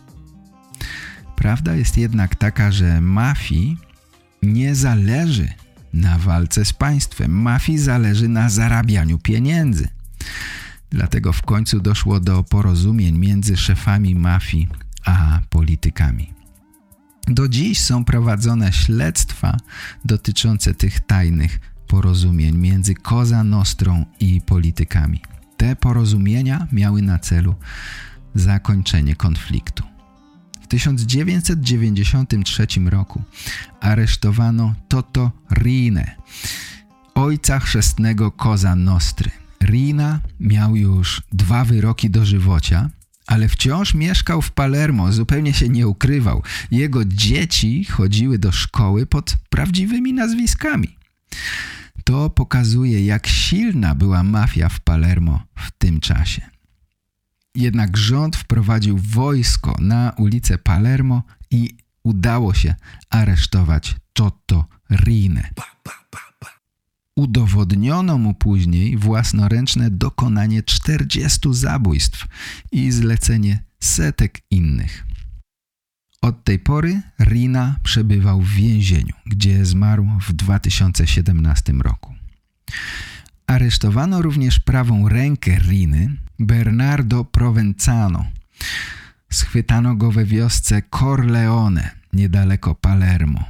[1.35, 3.77] Prawda jest jednak taka, że mafii
[4.43, 5.49] nie zależy
[5.93, 7.41] na walce z państwem.
[7.41, 9.87] Mafii zależy na zarabianiu pieniędzy.
[10.89, 14.67] Dlatego w końcu doszło do porozumień między szefami mafii
[15.05, 16.33] a politykami.
[17.27, 19.57] Do dziś są prowadzone śledztwa
[20.05, 25.21] dotyczące tych tajnych porozumień między Koza Nostrą i politykami.
[25.57, 27.55] Te porozumienia miały na celu
[28.35, 29.83] zakończenie konfliktu.
[30.61, 33.23] W 1993 roku
[33.81, 36.15] aresztowano Toto Rine,
[37.15, 39.31] ojca chrzestnego Koza Nostry.
[39.63, 42.89] Rina miał już dwa wyroki dożywocia,
[43.27, 46.43] ale wciąż mieszkał w Palermo, zupełnie się nie ukrywał.
[46.71, 50.95] Jego dzieci chodziły do szkoły pod prawdziwymi nazwiskami.
[52.03, 56.41] To pokazuje, jak silna była mafia w Palermo w tym czasie.
[57.55, 62.75] Jednak rząd wprowadził wojsko na ulicę Palermo i udało się
[63.09, 65.49] aresztować Toto Rine.
[67.15, 72.27] Udowodniono mu później własnoręczne dokonanie 40 zabójstw
[72.71, 75.05] i zlecenie setek innych.
[76.25, 82.13] Od tej pory Rina przebywał w więzieniu, gdzie zmarł w 2017 roku.
[83.47, 88.25] Aresztowano również prawą rękę Riny, Bernardo Provenzano.
[89.31, 93.43] Schwytano go we wiosce Corleone, niedaleko Palermo.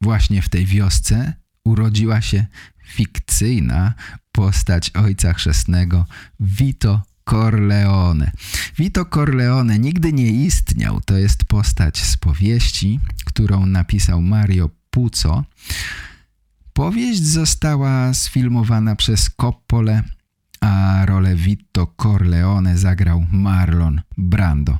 [0.00, 2.46] Właśnie w tej wiosce urodziła się
[2.84, 3.94] fikcyjna
[4.32, 6.06] postać ojca chrzestnego
[6.40, 8.30] Vito Corleone.
[8.78, 11.00] Vito Corleone nigdy nie istniał.
[11.00, 15.44] To jest postać z powieści, którą napisał Mario Puzo.
[16.72, 20.02] Powieść została sfilmowana przez Coppole,
[20.60, 24.78] a rolę Vito Corleone zagrał Marlon Brando.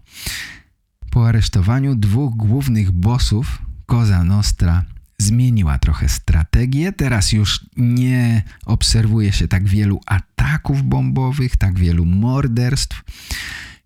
[1.11, 4.84] Po aresztowaniu dwóch głównych bossów Cosa Nostra
[5.20, 6.92] zmieniła trochę strategię.
[6.92, 13.04] Teraz już nie obserwuje się tak wielu ataków bombowych, tak wielu morderstw.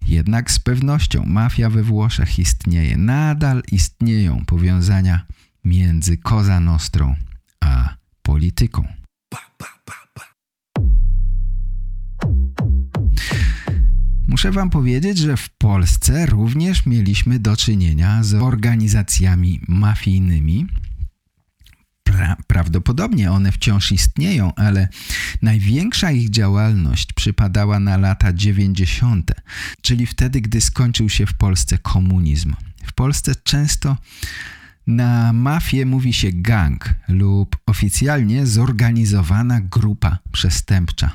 [0.06, 2.96] Jednak z pewnością mafia we Włoszech istnieje.
[2.96, 5.26] Nadal istnieją powiązania
[5.64, 7.16] między Cosa Nostrą
[7.60, 8.84] a polityką.
[14.28, 20.66] Muszę wam powiedzieć, że w Polsce również mieliśmy do czynienia z organizacjami mafijnymi.
[22.12, 24.88] Pra prawdopodobnie one wciąż istnieją, ale
[25.42, 29.32] największa ich działalność przypadała na lata 90.,
[29.82, 32.54] czyli wtedy, gdy skończył się w Polsce komunizm.
[32.86, 33.96] W Polsce często
[34.86, 41.10] na mafię mówi się gang lub oficjalnie zorganizowana grupa przestępcza.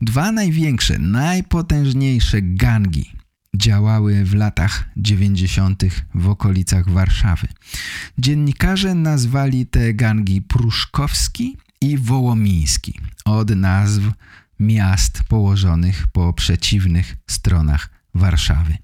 [0.00, 3.17] Dwa największe, najpotężniejsze gangi
[3.58, 5.82] działały w latach 90.
[6.14, 7.48] w okolicach Warszawy.
[8.18, 14.02] Dziennikarze nazwali te gangi Pruszkowski i Wołomiński od nazw
[14.60, 18.76] miast położonych po przeciwnych stronach Warszawy.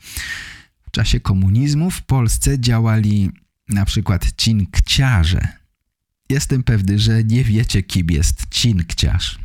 [0.86, 3.30] W czasie komunizmu w Polsce działali
[3.68, 5.48] na przykład cinkciarze.
[6.30, 9.43] Jestem pewny, że nie wiecie kim jest cinkciarz.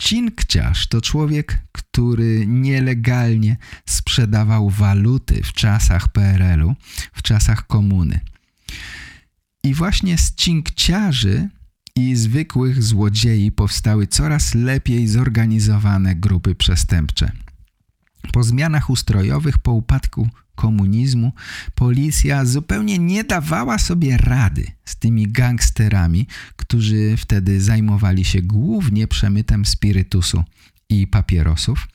[0.00, 6.74] Cinkciarz to człowiek, który nielegalnie sprzedawał waluty w czasach PRL-u,
[7.12, 8.20] w czasach komuny.
[9.64, 11.48] I właśnie z cinkciarzy
[11.96, 17.32] i zwykłych złodziei powstały coraz lepiej zorganizowane grupy przestępcze.
[18.32, 21.32] Po zmianach ustrojowych, po upadku komunizmu,
[21.74, 29.66] policja zupełnie nie dawała sobie rady z tymi gangsterami, którzy wtedy zajmowali się głównie przemytem
[29.66, 30.44] spirytusu
[30.88, 31.88] i papierosów.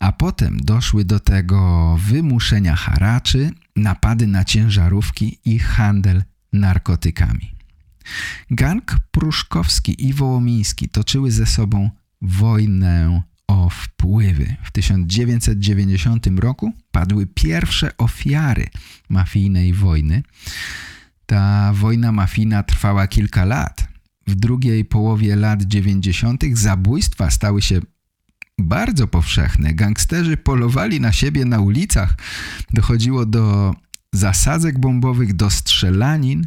[0.00, 7.54] A potem doszły do tego wymuszenia haraczy, napady na ciężarówki i handel narkotykami.
[8.50, 11.90] Gang pruszkowski i wołomiński toczyły ze sobą
[12.22, 14.56] wojnę o wpływy.
[14.62, 18.66] W 1990 roku padły pierwsze ofiary
[19.08, 20.22] mafijnej wojny.
[21.26, 23.88] Ta wojna mafijna trwała kilka lat.
[24.26, 26.44] W drugiej połowie lat 90.
[26.52, 27.80] zabójstwa stały się
[28.58, 29.74] bardzo powszechne.
[29.74, 32.16] Gangsterzy polowali na siebie na ulicach.
[32.70, 33.74] Dochodziło do
[34.12, 36.46] zasadzek bombowych, do strzelanin.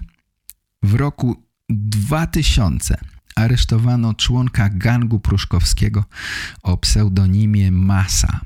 [0.84, 2.98] W roku 2000
[3.38, 6.06] aresztowano członka gangu pruszkowskiego
[6.64, 8.40] o pseudonimie Masa.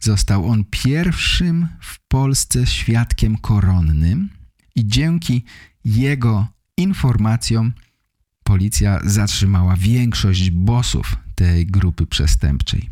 [0.00, 4.28] Został on pierwszym w Polsce świadkiem koronnym
[4.74, 5.44] i dzięki
[5.84, 7.72] jego informacjom
[8.44, 12.90] policja zatrzymała większość bossów tej grupy przestępczej.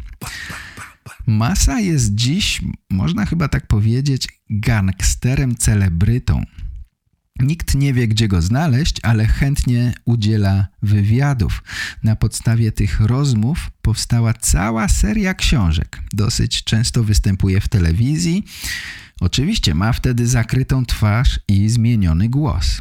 [1.27, 6.43] Masa jest dziś, można chyba tak powiedzieć, gangsterem celebrytą.
[7.41, 11.63] Nikt nie wie, gdzie go znaleźć, ale chętnie udziela wywiadów.
[12.03, 16.03] Na podstawie tych rozmów powstała cała seria książek.
[16.13, 18.45] Dosyć często występuje w telewizji.
[19.21, 22.81] Oczywiście ma wtedy zakrytą twarz i zmieniony głos.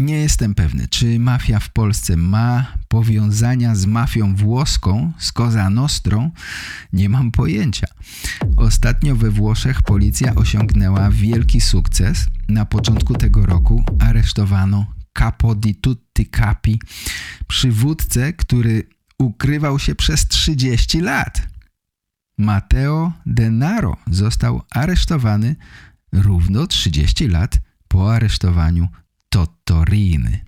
[0.00, 6.30] Nie jestem pewny, czy mafia w Polsce ma powiązania z mafią włoską, z Cosa Nostrą.
[6.92, 7.86] Nie mam pojęcia.
[8.56, 12.26] Ostatnio we Włoszech policja osiągnęła wielki sukces.
[12.48, 16.80] Na początku tego roku aresztowano Capo di tutti capi,
[17.46, 21.42] przywódcę, który ukrywał się przez 30 lat.
[22.38, 25.56] Matteo Denaro został aresztowany
[26.12, 28.88] równo 30 lat po aresztowaniu
[29.28, 30.40] Totoriny.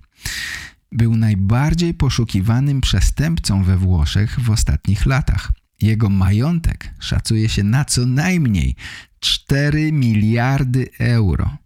[0.91, 5.51] Był najbardziej poszukiwanym przestępcą we Włoszech w ostatnich latach.
[5.81, 8.75] Jego majątek szacuje się na co najmniej
[9.19, 11.57] 4 miliardy euro.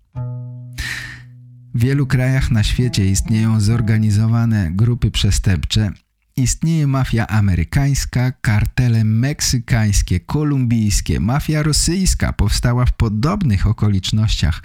[1.74, 5.92] W wielu krajach na świecie istnieją zorganizowane grupy przestępcze.
[6.36, 14.64] Istnieje mafia amerykańska, kartele meksykańskie, kolumbijskie, mafia rosyjska powstała w podobnych okolicznościach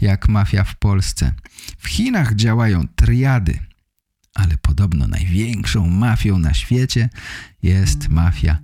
[0.00, 1.32] jak mafia w Polsce.
[1.78, 3.58] W Chinach działają triady,
[4.34, 7.08] ale podobno największą mafią na świecie
[7.62, 8.58] jest mafia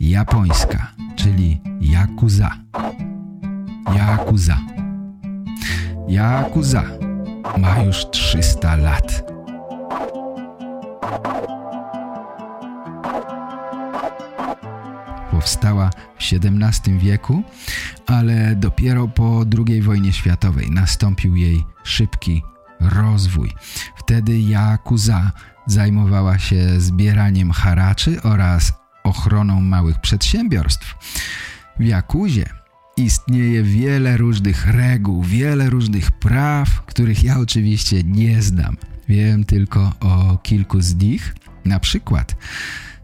[0.00, 2.56] japońska, czyli Yakuza.
[3.96, 4.58] Yakuza.
[6.08, 6.84] Yakuza
[7.58, 9.28] ma już 300 lat.
[15.38, 17.42] Powstała w XVII wieku,
[18.06, 22.42] ale dopiero po II wojnie światowej nastąpił jej szybki
[22.80, 23.52] rozwój.
[23.96, 25.32] Wtedy Yakuza
[25.66, 28.72] zajmowała się zbieraniem haraczy oraz
[29.04, 30.94] ochroną małych przedsiębiorstw.
[31.78, 32.46] W Jakuzie
[32.96, 38.76] istnieje wiele różnych reguł, wiele różnych praw, których ja oczywiście nie znam.
[39.08, 41.34] Wiem tylko o kilku z nich.
[41.64, 42.36] Na przykład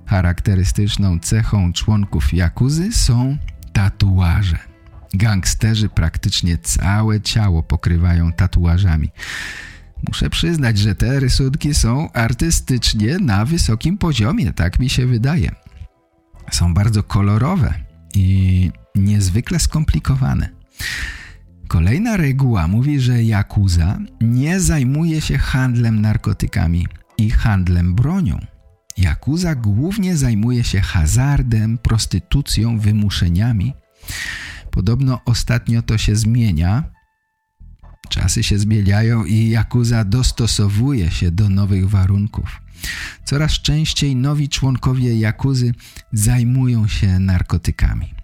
[0.07, 3.37] charakterystyczną cechą członków jakuzy są
[3.73, 4.59] tatuaże.
[5.15, 9.11] Gangsterzy praktycznie całe ciało pokrywają tatuażami.
[10.09, 15.51] Muszę przyznać, że te rysunki są artystycznie na wysokim poziomie, tak mi się wydaje.
[16.51, 17.75] Są bardzo kolorowe
[18.15, 20.49] i niezwykle skomplikowane.
[21.69, 26.87] Kolejna reguła mówi, że Yakuza nie zajmuje się handlem narkotykami
[27.19, 28.54] i handlem bronią.
[28.99, 33.75] Yakuza głównie zajmuje się hazardem, prostytucją, wymuszeniami.
[34.71, 36.85] Podobno ostatnio to się zmienia.
[38.09, 42.61] Czasy się zmieniają i Yakuza dostosowuje się do nowych warunków.
[43.25, 45.75] Coraz częściej nowi członkowie Jakuzy
[46.13, 48.15] zajmują się narkotykami.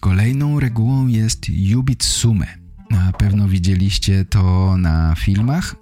[0.00, 2.61] Kolejną regułą jest yubitsume.
[2.92, 5.76] Na pewno widzieliście to na filmach,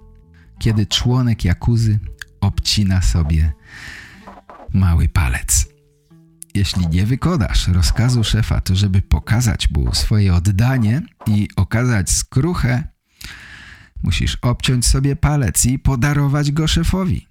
[0.59, 1.99] kiedy członek Jakuzy
[2.41, 3.53] obcina sobie
[4.73, 5.67] mały palec.
[6.53, 12.83] Jeśli nie wykonasz rozkazu szefa, to żeby pokazać mu swoje oddanie i okazać skruchę,
[14.03, 17.27] musisz obciąć sobie palec i podarować go szefowi.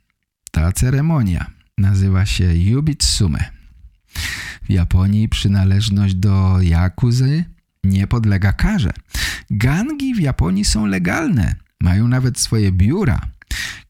[0.50, 3.50] Ta ceremonia nazywa się Yubitsume.
[4.62, 7.44] W Japonii przynależność do Yakuzy
[7.84, 8.92] nie podlega karze.
[9.50, 13.20] Gangi w Japonii są legalne, mają nawet swoje biura.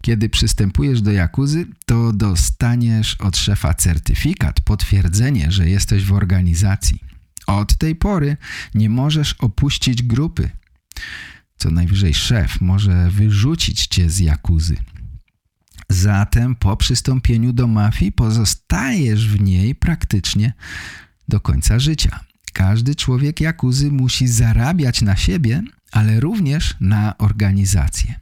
[0.03, 6.99] Kiedy przystępujesz do Jakuzy, to dostaniesz od szefa certyfikat, potwierdzenie, że jesteś w organizacji.
[7.47, 8.37] Od tej pory
[8.75, 10.51] nie możesz opuścić grupy.
[11.57, 14.77] Co najwyżej szef może wyrzucić cię z Jakuzy.
[15.89, 20.53] Zatem po przystąpieniu do mafii pozostajesz w niej praktycznie
[21.29, 22.21] do końca życia.
[22.53, 28.15] Każdy człowiek Jakuzy musi zarabiać na siebie, ale również na organizację.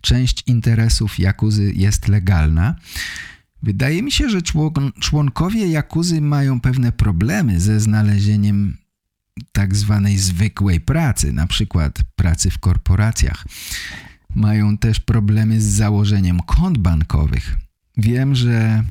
[0.00, 2.76] Część interesów Jakuzy jest legalna.
[3.62, 4.42] Wydaje mi się, że
[5.00, 8.76] członkowie Jakuzy mają pewne problemy ze znalezieniem
[9.52, 13.44] tak zwanej zwykłej pracy, na przykład pracy w korporacjach.
[14.34, 17.56] Mają też problemy z założeniem kont bankowych.
[17.96, 18.84] Wiem, że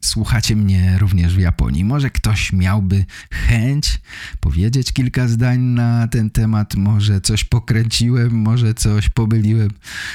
[0.00, 1.84] słuchacie mnie również w Japonii.
[1.84, 4.00] Może ktoś miałby chęć
[4.40, 9.70] powiedzieć kilka zdań na ten temat, może coś pokręciłem, może coś pomyliłem,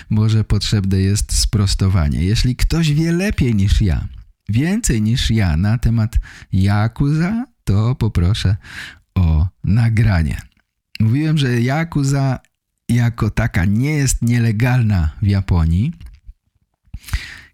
[0.09, 2.23] może potrzebne jest sprostowanie.
[2.23, 4.07] Jeśli ktoś wie lepiej niż ja,
[4.49, 6.15] więcej niż ja na temat
[6.53, 8.55] Yakuza, to poproszę
[9.15, 10.41] o nagranie.
[10.99, 12.39] Mówiłem, że Yakuza
[12.89, 15.91] jako taka nie jest nielegalna w Japonii,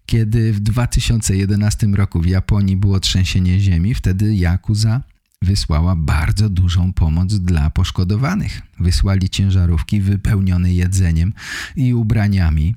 [0.08, 5.02] kiedy w 2011 roku w Japonii było trzęsienie ziemi, wtedy Yakuza
[5.42, 8.62] wysłała bardzo dużą pomoc dla poszkodowanych.
[8.80, 11.32] Wysłali ciężarówki wypełnione jedzeniem
[11.76, 12.74] i ubraniami,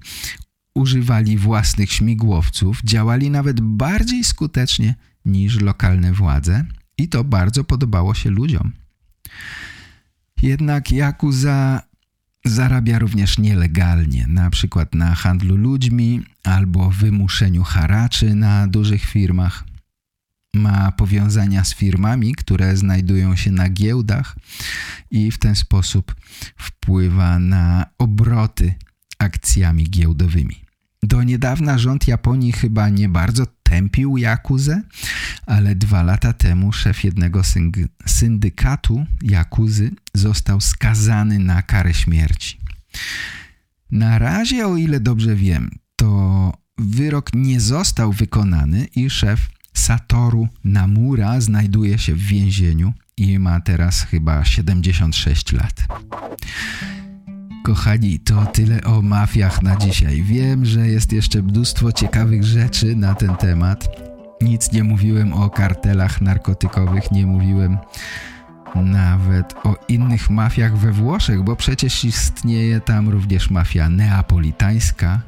[0.75, 6.65] używali własnych śmigłowców, działali nawet bardziej skutecznie niż lokalne władze
[6.97, 8.71] i to bardzo podobało się ludziom.
[10.41, 11.81] Jednak Yakuza
[12.45, 19.63] Zarabia również nielegalnie, na przykład na handlu ludźmi albo wymuszeniu haraczy na dużych firmach.
[20.53, 24.35] Ma powiązania z firmami, które znajdują się na giełdach
[25.11, 26.15] i w ten sposób
[26.57, 28.73] wpływa na obroty
[29.19, 30.61] akcjami giełdowymi.
[31.03, 34.81] Do niedawna rząd Japonii chyba nie bardzo tępił Jakuzę,
[35.45, 37.41] ale dwa lata temu szef jednego
[38.05, 42.57] syndykatu Jakuzy został skazany na karę śmierci.
[43.91, 51.41] Na razie, o ile dobrze wiem, to wyrok nie został wykonany i szef Satoru Namura
[51.41, 55.87] znajduje się w więzieniu i ma teraz chyba 76 lat.
[57.63, 60.23] Kochani, to tyle o mafiach na dzisiaj.
[60.23, 63.87] Wiem, że jest jeszcze mnóstwo ciekawych rzeczy na ten temat.
[64.41, 67.77] Nic nie mówiłem o kartelach narkotykowych, nie mówiłem
[68.75, 75.21] nawet o innych mafiach we Włoszech, bo przecież istnieje tam również mafia neapolitańska,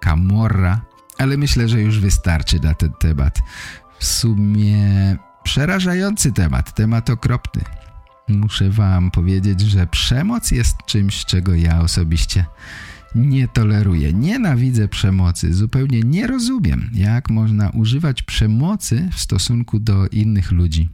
[0.00, 0.80] Camorra,
[1.18, 3.38] ale myślę, że już wystarczy na ten temat.
[3.98, 7.62] W sumie przerażający temat, temat okropny
[8.38, 12.44] muszę wam powiedzieć, że przemoc jest czymś, czego ja osobiście
[13.14, 14.12] nie toleruję.
[14.12, 15.54] Nienawidzę przemocy.
[15.54, 20.88] Zupełnie nie rozumiem, jak można używać przemocy w stosunku do innych ludzi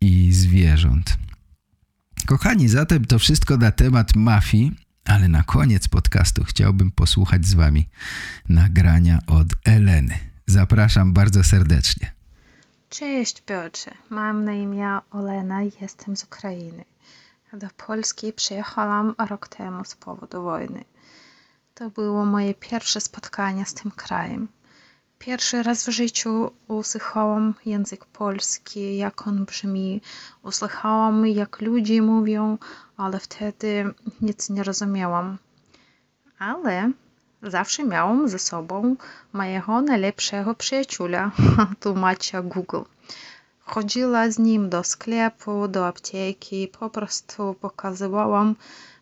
[0.00, 1.18] i zwierząt.
[2.26, 4.72] Kochani, zatem to wszystko na temat mafii,
[5.04, 7.88] ale na koniec podcastu chciałbym posłuchać z wami
[8.48, 10.18] nagrania od Eleny.
[10.46, 12.21] Zapraszam bardzo serdecznie.
[12.92, 16.84] Cześć Piotrze, mam na imię Olena, jestem z Ukrainy.
[17.52, 20.84] Do Polski przyjechałam rok temu z powodu wojny.
[21.74, 24.48] To było moje pierwsze spotkanie z tym krajem.
[25.18, 30.00] Pierwszy raz w życiu usłyszałam język polski, jak on brzmi.
[30.42, 32.58] Usłyszałam, jak ludzie mówią,
[32.96, 35.38] ale wtedy nic nie rozumiałam.
[36.38, 36.92] Ale
[37.42, 38.96] zawsze miałam ze sobą
[39.32, 41.30] mojego najlepszego przyjaciela,
[41.80, 42.82] tłumacza Google.
[43.60, 48.56] Chodziła z nim do sklepu, do apteki, po prostu pokazywałam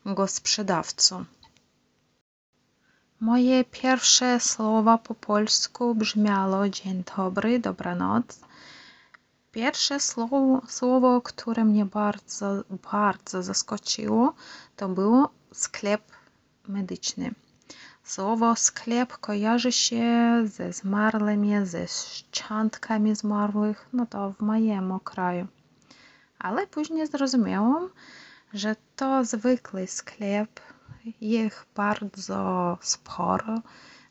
[0.06, 1.24] go sprzedawcom.
[3.20, 8.40] Moje pierwsze słowa po polsku brzmiało dzień dobry, dobranoc.
[9.52, 14.34] Pierwsze słowo, słowo, które mnie bardzo, bardzo zaskoczyło,
[14.76, 16.02] to było sklep
[16.68, 17.34] medyczny.
[18.10, 25.46] Słowo sklep kojarzy się ze zmarłymi, ze szczątkami zmarłych, no to w moim kraju.
[26.38, 27.88] Ale później zrozumiałam,
[28.54, 30.60] że to zwykły sklep,
[31.20, 33.60] ich bardzo sporo,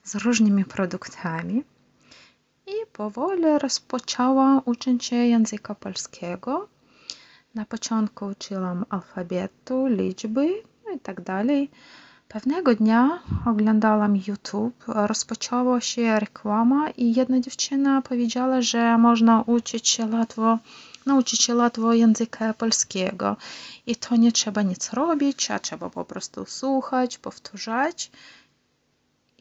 [0.04, 1.64] z różnymi produktami.
[2.68, 6.68] I powoli rozpoczęłam uczyć się języka polskiego.
[7.56, 11.72] Na początku uczyłam alfabetu, liczby no i tak dalej.
[12.30, 20.06] Pewnego dnia oglądałam YouTube, rozpoczęła się reklama i jedna dziewczyna powiedziała, że można uczyć się
[20.06, 20.60] łatwo,
[21.06, 23.36] nauczyć się łatwo języka polskiego
[23.88, 28.12] i to nie trzeba nic robić, a trzeba po prostu słuchać, powtarzać.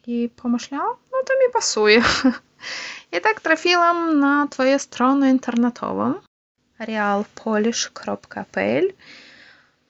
[0.07, 2.03] I pomyślałam, no to mi pasuje.
[3.17, 6.13] I tak trafiłam na Twoją stronę internetową
[6.79, 8.93] realpolish.pl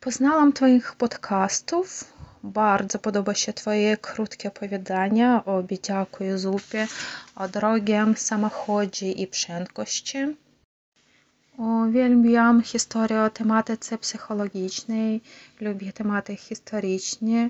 [0.02, 6.88] Poznałam Twoich podcastów, bardzo podoba się Twoje krótkie opowiadania o biedziaku i zupie,
[7.36, 10.18] o drogim samochodzie i prędkości.
[11.58, 15.22] Uwielbiam historię o tematyce psychologicznej,
[15.62, 17.50] lubię tematy historyczne.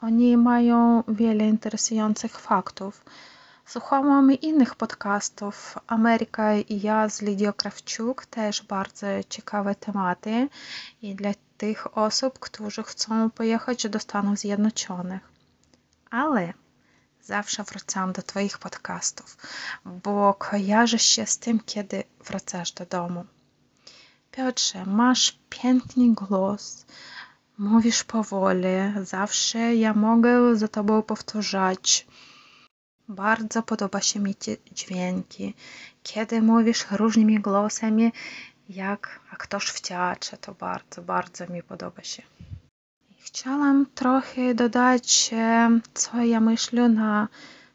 [0.00, 3.04] Oni mają wiele interesujących faktów.
[3.66, 5.78] Słuchałam innych podcastów.
[5.86, 10.48] Ameryka i ja z Lidią Krawczuk też bardzo ciekawe tematy
[11.02, 15.20] i dla tych osób, którzy chcą pojechać do Stanów Zjednoczonych.
[16.10, 16.54] Ale
[17.22, 19.36] zawsze wracam do Twoich podcastów,
[19.84, 23.24] bo kojarzy się z tym, kiedy wracasz do domu.
[24.30, 26.86] Piotrze, masz piękny głos,
[27.58, 32.06] mówisz powoli, zawsze ja mogę za Tobą powtarzać.
[33.08, 34.34] Bardzo podoba się mi
[34.72, 35.54] dźwięki.
[36.02, 38.12] Kiedy mówisz różnymi głosami,
[38.70, 42.22] jak aktorz w teatrze, to bardzo, bardzo mi podoba się.
[43.18, 45.30] Chciałam trochę dodać,
[45.94, 47.28] co ja myślę na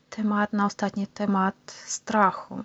[0.09, 2.63] temat, na ostatni temat strachu.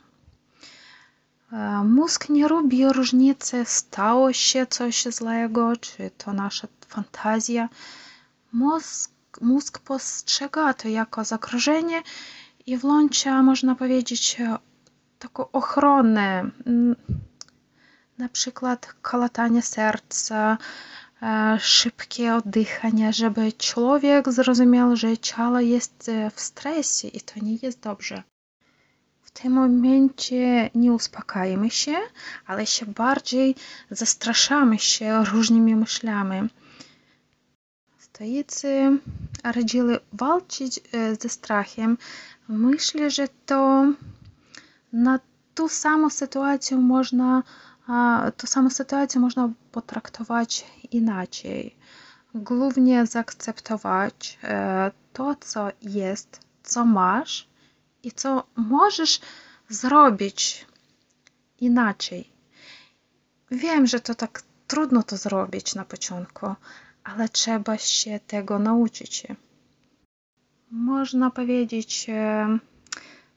[1.84, 7.68] Mózg nie robi różnicy, stało się coś złego, czy to nasza fantazja.
[8.52, 9.10] Mózg,
[9.40, 12.02] mózg postrzega to jako zagrożenie
[12.66, 14.36] i włącza, można powiedzieć,
[15.18, 16.50] taką ochronę
[18.20, 20.58] na przykład kolatanie serca,
[21.58, 28.22] szybkie oddychanie, żeby człowiek zrozumiał, że ciało jest w stresie i to nie jest dobrze.
[29.22, 31.96] W tym momencie nie uspokajamy się,
[32.46, 33.54] ale się bardziej
[33.90, 36.48] zastraszamy się różnymi myślami.
[37.98, 38.98] Stoicy
[39.44, 40.80] radzili walczyć
[41.20, 41.98] ze strachem.
[42.48, 43.92] Myślę, że to
[44.92, 45.20] na
[45.54, 47.42] tą samą sytuację można
[48.36, 51.76] tę samą sytuację można potraktować inaczej.
[52.34, 54.38] Głównie zaakceptować
[55.12, 57.48] to, co jest, co masz
[58.02, 59.20] i co możesz
[59.68, 60.66] zrobić
[61.60, 62.30] inaczej.
[63.50, 66.54] Wiem, że to tak trudno to zrobić na początku,
[67.04, 69.26] ale trzeba się tego nauczyć.
[70.70, 72.06] Można powiedzieć,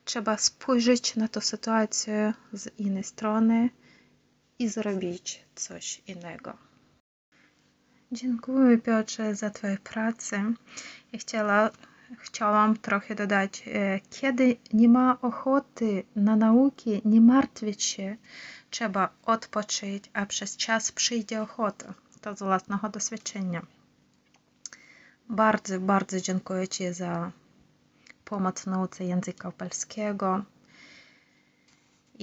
[0.06, 3.70] trzeba spojrzeć na tę sytuację z innej strony
[4.64, 6.53] i zrobić coś innego.
[8.11, 10.53] Dziękuję Piotrze za Twoją pracę.
[11.11, 11.70] Ja chciała,
[12.18, 13.64] chciałam trochę dodać,
[14.09, 18.16] kiedy nie ma ochoty na nauki, nie martwić się,
[18.70, 21.93] trzeba odpocząć, a przez czas przyjdzie ochota.
[22.22, 23.61] To z własnego doświadczenia.
[25.30, 27.32] Bardzo, bardzo dziękuję Ci za
[28.26, 30.43] pomoc nauce języka polskiego.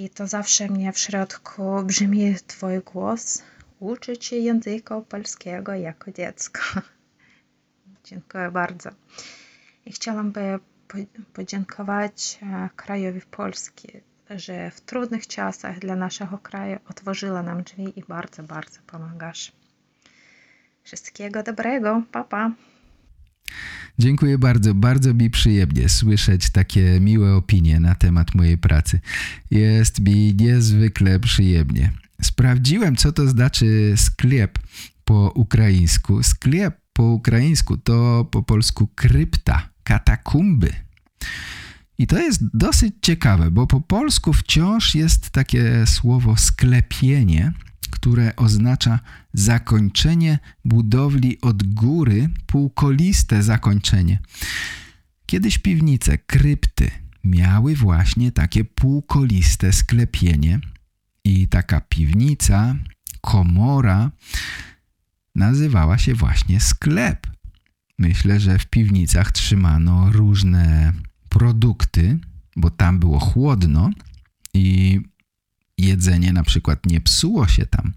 [0.01, 3.42] I to zawsze mnie w środku brzmi Twój głos.
[3.80, 6.61] Uczyć się języka polskiego jako dziecko.
[8.05, 8.90] Dziękuję bardzo.
[9.86, 10.32] I chciałabym
[11.32, 12.38] podziękować
[12.76, 13.88] krajowi Polski,
[14.30, 19.53] że w trudnych czasach dla naszego kraju otworzyła nam drzwi i bardzo, bardzo pomagasz.
[20.82, 22.28] Wszystkiego dobrego, papa.
[22.28, 22.53] Pa.
[24.01, 29.01] Dziękuję bardzo, bardzo mi przyjemnie słyszeć takie miłe opinie na temat mojej pracy.
[29.51, 31.92] Jest mi niezwykle przyjemnie.
[32.22, 34.59] Sprawdziłem, co to znaczy sklep
[35.05, 36.22] po ukraińsku.
[36.22, 40.72] Sklep po ukraińsku to po polsku krypta, katakumby.
[41.98, 47.53] I to jest dosyć ciekawe, bo po polsku wciąż jest takie słowo sklepienie,
[47.91, 49.01] które oznacza
[49.32, 54.18] zakończenie budowli od góry, półkoliste zakończenie.
[55.26, 56.91] Kiedyś piwnice, krypty
[57.24, 60.61] miały właśnie takie półkoliste sklepienie
[61.24, 62.76] i taka piwnica,
[63.20, 64.11] komora
[65.34, 67.26] nazywała się właśnie sklep.
[67.99, 70.93] Myślę, że w piwnicach trzymano różne
[71.28, 72.18] produkty,
[72.57, 73.91] bo tam było chłodno
[74.55, 75.01] i
[75.81, 77.93] jedzenie na przykład nie psuło się tam.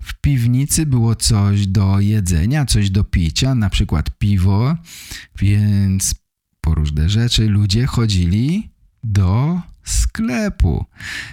[0.00, 4.76] W piwnicy było coś do jedzenia, coś do picia, na przykład piwo,
[5.38, 6.14] więc
[6.60, 8.70] po różne rzeczy ludzie chodzili
[9.04, 10.84] do sklepu.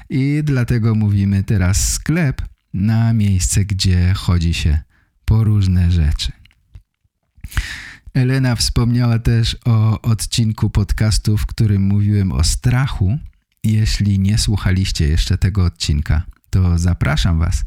[0.10, 2.42] I dlatego mówimy teraz sklep
[2.74, 4.80] na miejsce, gdzie chodzi się
[5.26, 6.32] po różne rzeczy.
[8.14, 13.20] Elena wspomniała też o odcinku podcastu, w którym mówiłem o strachu.
[13.68, 17.64] Jeśli nie słuchaliście jeszcze tego odcinka, to zapraszam Was.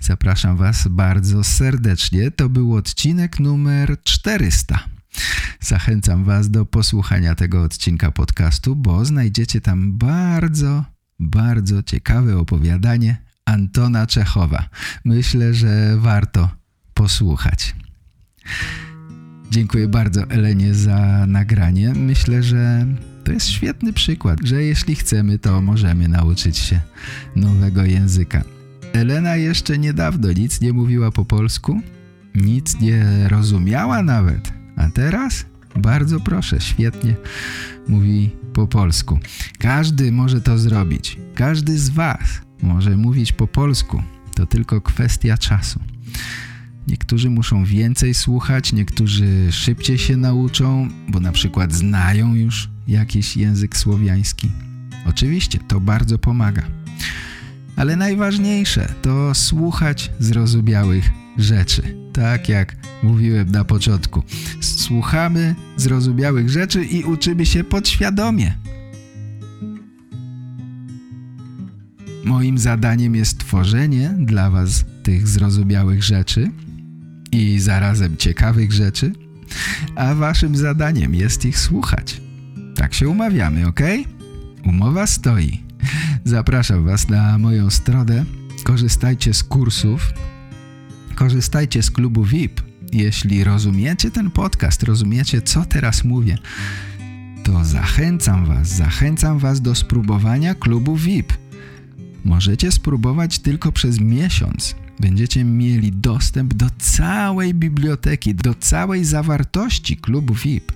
[0.00, 2.30] Zapraszam Was bardzo serdecznie.
[2.30, 4.78] To był odcinek numer 400.
[5.60, 10.84] Zachęcam Was do posłuchania tego odcinka podcastu, bo znajdziecie tam bardzo,
[11.18, 14.68] bardzo ciekawe opowiadanie Antona Czechowa.
[15.04, 16.50] Myślę, że warto
[16.94, 17.74] posłuchać.
[19.50, 21.94] Dziękuję bardzo Elenie za nagranie.
[21.94, 22.86] Myślę, że
[23.30, 26.80] to jest świetny przykład, że jeśli chcemy, to możemy nauczyć się
[27.36, 28.42] nowego języka.
[28.92, 31.80] Elena jeszcze niedawno nic nie mówiła po polsku,
[32.34, 37.14] nic nie rozumiała nawet, a teraz bardzo proszę, świetnie
[37.88, 39.18] mówi po polsku.
[39.58, 41.18] Każdy może to zrobić.
[41.34, 44.02] Każdy z Was może mówić po polsku.
[44.34, 45.80] To tylko kwestia czasu.
[46.90, 53.76] Niektórzy muszą więcej słuchać, niektórzy szybciej się nauczą, bo na przykład znają już jakiś język
[53.76, 54.50] słowiański.
[55.06, 56.62] Oczywiście to bardzo pomaga.
[57.76, 61.82] Ale najważniejsze to słuchać zrozumiałych rzeczy.
[62.12, 64.22] Tak jak mówiłem na początku.
[64.60, 68.54] Słuchamy zrozumiałych rzeczy i uczymy się podświadomie.
[72.24, 76.50] Moim zadaniem jest tworzenie dla Was tych zrozumiałych rzeczy
[77.32, 79.12] i zarazem ciekawych rzeczy,
[79.94, 82.20] a Waszym zadaniem jest ich słuchać.
[82.76, 83.80] Tak się umawiamy, ok?
[84.64, 85.60] Umowa stoi.
[86.24, 88.24] Zapraszam Was na moją stronę.
[88.64, 90.12] Korzystajcie z kursów.
[91.14, 92.60] Korzystajcie z klubu VIP.
[92.92, 96.38] Jeśli rozumiecie ten podcast, rozumiecie co teraz mówię,
[97.44, 101.32] to zachęcam Was, zachęcam Was do spróbowania klubu VIP.
[102.24, 104.74] Możecie spróbować tylko przez miesiąc.
[105.00, 110.72] Będziecie mieli dostęp do całej biblioteki, do całej zawartości klubu VIP.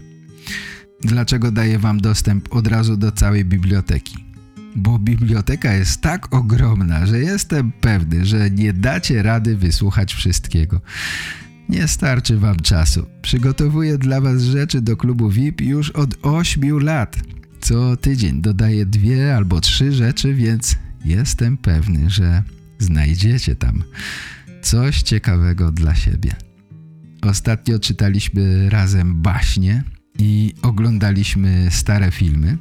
[1.03, 4.25] Dlaczego daję Wam dostęp od razu do całej biblioteki?
[4.77, 10.81] Bo biblioteka jest tak ogromna, że jestem pewny, że nie dacie rady wysłuchać wszystkiego.
[11.69, 13.07] Nie starczy Wam czasu.
[13.23, 17.17] Przygotowuję dla Was rzeczy do klubu VIP już od 8 lat.
[17.61, 22.43] Co tydzień dodaję dwie albo trzy rzeczy, więc jestem pewny, że
[22.79, 23.85] znajdziecie tam
[24.63, 26.31] coś ciekawego dla siebie.
[27.23, 29.85] Ostatnio czytaliśmy razem baśnie
[30.19, 32.59] i oglądaliśmy stare filmy.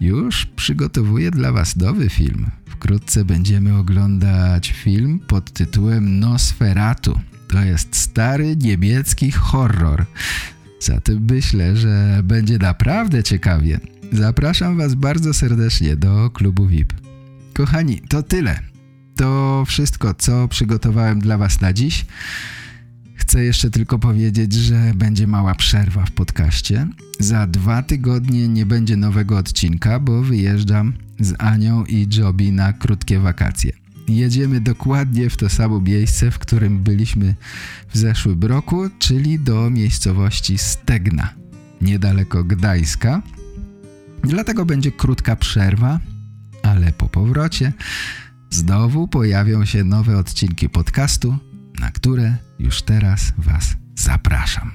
[0.00, 2.46] Już przygotowuję dla Was nowy film.
[2.66, 7.20] Wkrótce będziemy oglądać film pod tytułem Nosferatu.
[7.48, 10.06] To jest stary niemiecki horror.
[10.80, 13.80] Zatem myślę, że będzie naprawdę ciekawie.
[14.12, 16.92] Zapraszam Was bardzo serdecznie do klubu VIP.
[17.54, 18.71] Kochani, to tyle.
[19.16, 22.06] To wszystko, co przygotowałem dla Was na dziś.
[23.14, 26.88] Chcę jeszcze tylko powiedzieć, że będzie mała przerwa w podcaście.
[27.18, 33.18] Za dwa tygodnie nie będzie nowego odcinka, bo wyjeżdżam z Anią i Jobi na krótkie
[33.18, 33.72] wakacje.
[34.08, 37.34] Jedziemy dokładnie w to samo miejsce, w którym byliśmy
[37.88, 41.34] w zeszłym roku, czyli do miejscowości Stegna,
[41.80, 43.22] niedaleko Gdańska.
[44.24, 46.00] Dlatego będzie krótka przerwa,
[46.62, 47.72] ale po powrocie
[48.54, 51.36] znowu pojawią się nowe odcinki podcastu,
[51.80, 54.72] na które już teraz Was zapraszam.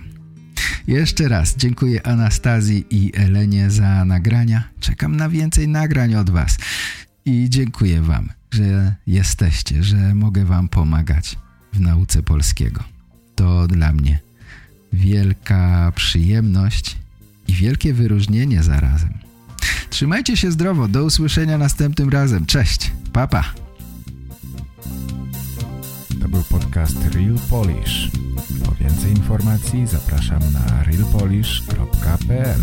[0.87, 4.63] Jeszcze raz dziękuję Anastazji i Elenie za nagrania.
[4.79, 6.57] Czekam na więcej nagrań od Was.
[7.25, 11.37] I dziękuję Wam, że jesteście, że mogę Wam pomagać
[11.73, 12.83] w nauce polskiego.
[13.35, 14.19] To dla mnie
[14.93, 16.97] wielka przyjemność
[17.47, 19.13] i wielkie wyróżnienie zarazem.
[19.89, 22.45] Trzymajcie się zdrowo, do usłyszenia następnym razem.
[22.45, 23.66] Cześć, papa.
[26.21, 28.11] To był podcast Real Polish.
[28.65, 32.61] Po więcej informacji zapraszam na realpolish.pl